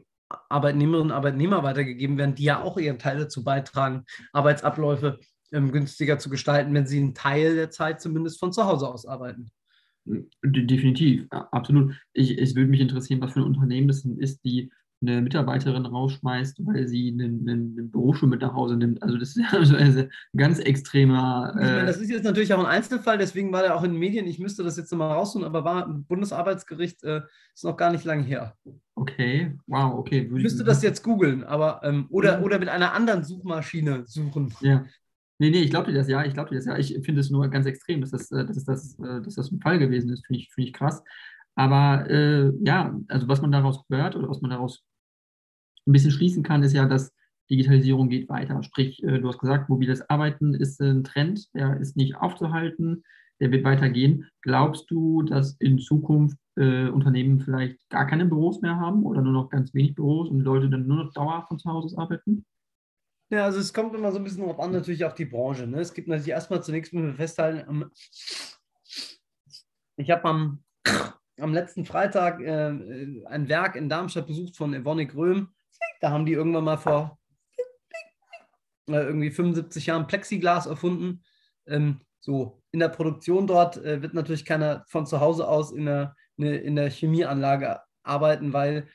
[0.49, 5.19] Arbeitnehmerinnen und Arbeitnehmer weitergegeben werden, die ja auch ihren Teil dazu beitragen, Arbeitsabläufe
[5.51, 9.05] ähm, günstiger zu gestalten, wenn sie einen Teil der Zeit zumindest von zu Hause aus
[9.05, 9.51] arbeiten.
[10.43, 11.93] Definitiv, absolut.
[12.13, 14.71] Ich, es würde mich interessieren, was für ein Unternehmen das ist, die
[15.01, 19.01] eine Mitarbeiterin rausschmeißt, weil sie einen, einen, Berufsschul mit nach Hause nimmt.
[19.01, 21.53] Also das ist ja also ein ganz extremer.
[21.57, 23.91] Äh ich meine, das ist jetzt natürlich auch ein Einzelfall, deswegen war der auch in
[23.91, 24.27] den Medien.
[24.27, 27.21] Ich müsste das jetzt nochmal raussuchen, aber war im Bundesarbeitsgericht äh,
[27.53, 28.55] ist noch gar nicht lange her.
[28.93, 30.21] Okay, wow, okay.
[30.23, 32.41] Ich müsste das jetzt googeln, aber ähm, oder, ja.
[32.41, 34.53] oder mit einer anderen Suchmaschine suchen.
[34.61, 34.85] Ja.
[35.39, 36.77] Nee, nee, ich glaube dir das ja, ich glaube dir das ja.
[36.77, 39.59] Ich finde es nur ganz extrem, dass das, äh, dass das, äh, dass das ein
[39.59, 41.01] Fall gewesen ist, finde ich, find ich krass.
[41.55, 44.83] Aber äh, ja, also was man daraus hört oder was man daraus
[45.91, 47.13] ein bisschen schließen kann, ist ja, dass
[47.49, 48.63] Digitalisierung geht weiter.
[48.63, 53.03] Sprich, äh, du hast gesagt, mobiles Arbeiten ist ein Trend, der ist nicht aufzuhalten,
[53.41, 54.29] der wird weitergehen.
[54.41, 59.33] Glaubst du, dass in Zukunft äh, Unternehmen vielleicht gar keine Büros mehr haben oder nur
[59.33, 62.45] noch ganz wenig Büros und Leute dann nur noch dauerhaft von zu Hause arbeiten?
[63.29, 65.65] Ja, also es kommt immer so ein bisschen darauf an, natürlich auch die Branche.
[65.67, 65.79] Ne?
[65.79, 67.91] Es gibt natürlich erstmal zunächst wir festhalten, ähm,
[69.97, 70.63] ich habe am,
[71.39, 72.73] am letzten Freitag äh,
[73.25, 75.49] ein Werk in Darmstadt besucht von Evonik Röhm
[76.01, 77.19] da haben die irgendwann mal vor
[78.89, 81.23] äh, irgendwie 75 Jahren Plexiglas erfunden.
[81.67, 85.85] Ähm, so in der Produktion dort äh, wird natürlich keiner von zu Hause aus in
[85.85, 88.87] der, ne, in der Chemieanlage arbeiten, weil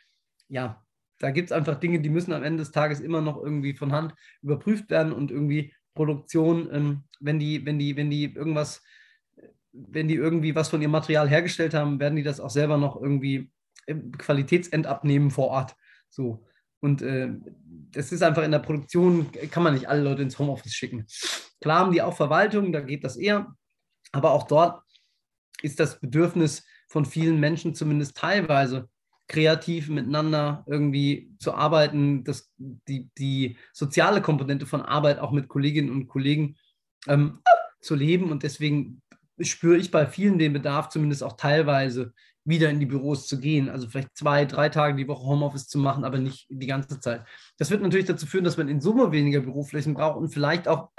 [0.49, 0.85] ja,
[1.19, 3.93] da gibt es einfach Dinge, die müssen am Ende des Tages immer noch irgendwie von
[3.93, 8.83] Hand überprüft werden und irgendwie Produktion, ähm, wenn die, wenn die, wenn die irgendwas,
[9.73, 13.01] wenn die irgendwie was von ihrem Material hergestellt haben, werden die das auch selber noch
[13.01, 13.51] irgendwie
[14.19, 15.77] Qualitätsendabnehmen vor Ort.
[16.11, 16.45] So.
[16.87, 17.31] Und äh,
[17.91, 21.05] das ist einfach in der Produktion, kann man nicht alle Leute ins Homeoffice schicken.
[21.61, 23.53] Klar haben die auch Verwaltung, da geht das eher.
[24.13, 24.85] Aber auch dort
[25.63, 28.89] ist das Bedürfnis von vielen Menschen zumindest teilweise
[29.27, 35.91] kreativ miteinander irgendwie zu arbeiten, das, die, die soziale Komponente von Arbeit auch mit Kolleginnen
[35.91, 36.57] und Kollegen
[37.09, 37.41] ähm,
[37.81, 38.31] zu leben.
[38.31, 39.03] Und deswegen
[39.41, 42.15] spüre ich bei vielen den Bedarf, zumindest auch teilweise
[42.47, 43.69] wieder in die Büros zu gehen.
[43.69, 47.25] Also vielleicht zwei, drei Tage die Woche Homeoffice zu machen, aber nicht die ganze Zeit.
[47.59, 50.91] Das wird natürlich dazu führen, dass man in Summe weniger Büroflächen braucht und vielleicht auch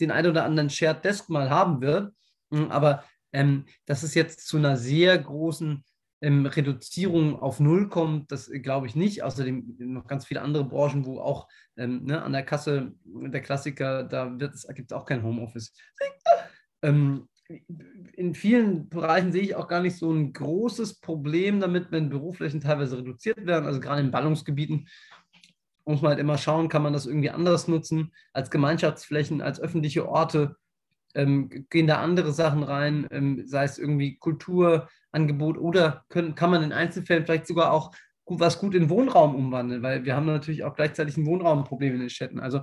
[0.00, 2.12] den ein oder anderen Shared Desk mal haben wird.
[2.52, 5.84] Hm, aber ähm, dass es jetzt zu einer sehr großen
[6.20, 9.22] ähm, Reduzierung auf Null kommt, das glaube ich nicht.
[9.22, 14.04] Außerdem noch ganz viele andere Branchen, wo auch ähm, ne, an der Kasse der Klassiker,
[14.04, 15.74] da gibt es auch kein Homeoffice.
[16.82, 17.28] Ähm,
[18.14, 22.60] in vielen Bereichen sehe ich auch gar nicht so ein großes Problem damit, wenn Büroflächen
[22.60, 23.66] teilweise reduziert werden.
[23.66, 24.88] Also gerade in Ballungsgebieten
[25.84, 30.08] muss man halt immer schauen, kann man das irgendwie anders nutzen als Gemeinschaftsflächen, als öffentliche
[30.08, 30.56] Orte.
[31.14, 36.62] Ähm, gehen da andere Sachen rein, ähm, sei es irgendwie Kulturangebot oder können, kann man
[36.62, 40.64] in Einzelfällen vielleicht sogar auch gut, was gut in Wohnraum umwandeln, weil wir haben natürlich
[40.64, 42.40] auch gleichzeitig ein Wohnraumproblem in den Städten.
[42.40, 42.62] Also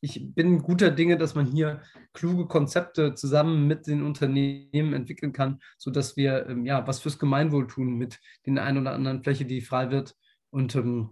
[0.00, 1.82] ich bin guter Dinge, dass man hier
[2.12, 7.66] kluge Konzepte zusammen mit den Unternehmen entwickeln kann, sodass wir ähm, ja was fürs Gemeinwohl
[7.66, 10.14] tun mit den ein oder anderen Fläche, die frei wird.
[10.50, 11.10] Und ähm,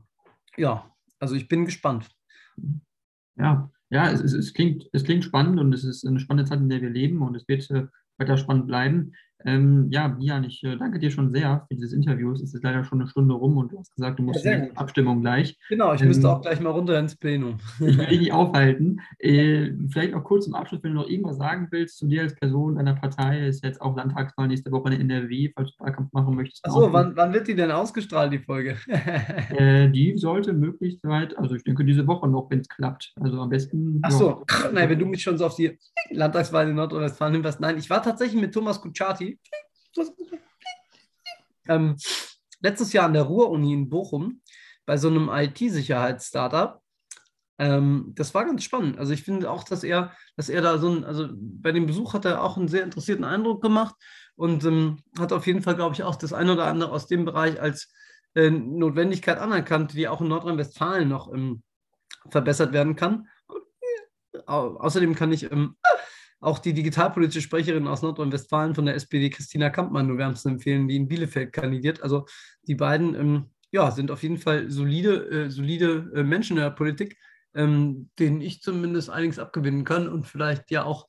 [0.57, 2.09] ja, also ich bin gespannt.
[3.37, 6.61] Ja, ja, es, es, es, klingt, es klingt spannend und es ist eine spannende Zeit,
[6.61, 7.87] in der wir leben und es wird äh,
[8.19, 9.15] weiter spannend bleiben.
[9.45, 12.33] Ähm, ja, Bian, ich äh, danke dir schon sehr für dieses Interview.
[12.33, 14.77] Es ist leider schon eine Stunde rum und du hast gesagt, du musst ja, in
[14.77, 15.59] Abstimmung gleich.
[15.69, 17.59] Genau, ich ähm, müsste auch gleich mal runter ins Plenum.
[17.81, 19.01] ich will dich nicht aufhalten.
[19.19, 22.35] Äh, vielleicht noch kurz zum Abschluss, wenn du noch irgendwas sagen willst zu dir als
[22.35, 23.47] Person deiner Partei.
[23.47, 26.65] Ist jetzt auch Landtagswahl nächste Woche in NRW, falls du Wahlkampf machen möchtest.
[26.65, 28.77] Achso, wann, wann, wird die denn ausgestrahlt, die Folge?
[28.89, 33.13] äh, die sollte möglichst weit, also ich denke diese Woche noch, wenn es klappt.
[33.21, 33.99] Also am besten.
[34.03, 34.71] Achso, ja.
[34.73, 35.79] nein, wenn du mich schon so auf die
[36.11, 37.61] Landtagswahl in Nordrhein-Westfalen nimmst.
[37.61, 39.34] Nein, ich war tatsächlich mit Thomas Kutschaty
[41.69, 41.97] ähm,
[42.61, 44.41] letztes Jahr an der Ruhr-Uni in Bochum
[44.87, 46.81] bei so einem IT-Sicherheits-Startup.
[47.59, 48.99] Ähm, das war ganz spannend.
[48.99, 52.15] Also ich finde auch, dass er, dass er da so ein, also bei dem Besuch
[52.15, 53.95] hat er auch einen sehr interessierten Eindruck gemacht
[54.35, 57.25] und ähm, hat auf jeden Fall, glaube ich, auch das eine oder andere aus dem
[57.25, 57.93] Bereich als
[58.35, 61.63] äh, Notwendigkeit anerkannt, die auch in Nordrhein-Westfalen noch ähm,
[62.29, 63.29] verbessert werden kann.
[64.47, 65.77] Au außerdem kann ich ähm,
[66.45, 70.97] auch die digitalpolitische Sprecherin aus Nordrhein-Westfalen von der SPD, Christina Kampmann, nur wärmstens empfehlen, die
[70.97, 72.03] in Bielefeld kandidiert.
[72.03, 72.27] Also
[72.67, 76.71] die beiden ähm, ja, sind auf jeden Fall solide, äh, solide äh, Menschen in der
[76.71, 77.19] Politik,
[77.55, 81.07] ähm, denen ich zumindest einiges abgewinnen kann und vielleicht ja auch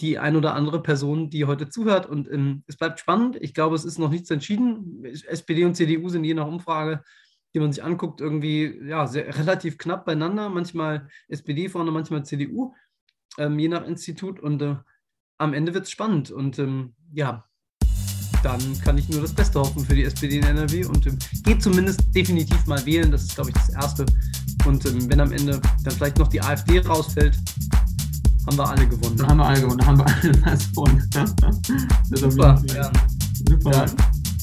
[0.00, 2.06] die ein oder andere Person, die heute zuhört.
[2.06, 3.36] Und ähm, es bleibt spannend.
[3.40, 5.04] Ich glaube, es ist noch nichts entschieden.
[5.04, 7.02] SPD und CDU sind je nach Umfrage,
[7.54, 10.48] die man sich anguckt, irgendwie ja, sehr, relativ knapp beieinander.
[10.48, 12.74] Manchmal SPD vorne, manchmal CDU,
[13.38, 14.40] ähm, je nach Institut.
[14.40, 14.76] Und äh,
[15.38, 16.30] am Ende wird es spannend.
[16.30, 17.44] Und ähm, ja,
[18.42, 21.62] dann kann ich nur das Beste hoffen für die SPD in NRW und ähm, geht
[21.62, 23.10] zumindest definitiv mal wählen.
[23.10, 24.06] Das ist, glaube ich, das Erste.
[24.66, 27.38] Und ähm, wenn am Ende dann vielleicht noch die AfD rausfällt,
[28.46, 29.16] haben wir alle gewonnen.
[29.16, 31.10] Dann haben wir alle gewonnen, dann haben wir alle was gewonnen.
[32.04, 32.92] Super, ja.
[33.48, 33.70] Super.
[33.70, 33.86] Ja.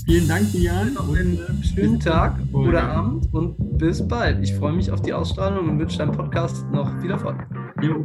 [0.05, 0.93] Vielen Dank, Jan.
[0.93, 4.41] Noch einen schönen Tag oder Abend und bis bald.
[4.41, 7.45] Ich freue mich auf die Ausstrahlung und wünsche deinem Podcast noch viel Erfolg.
[7.81, 8.03] Jo.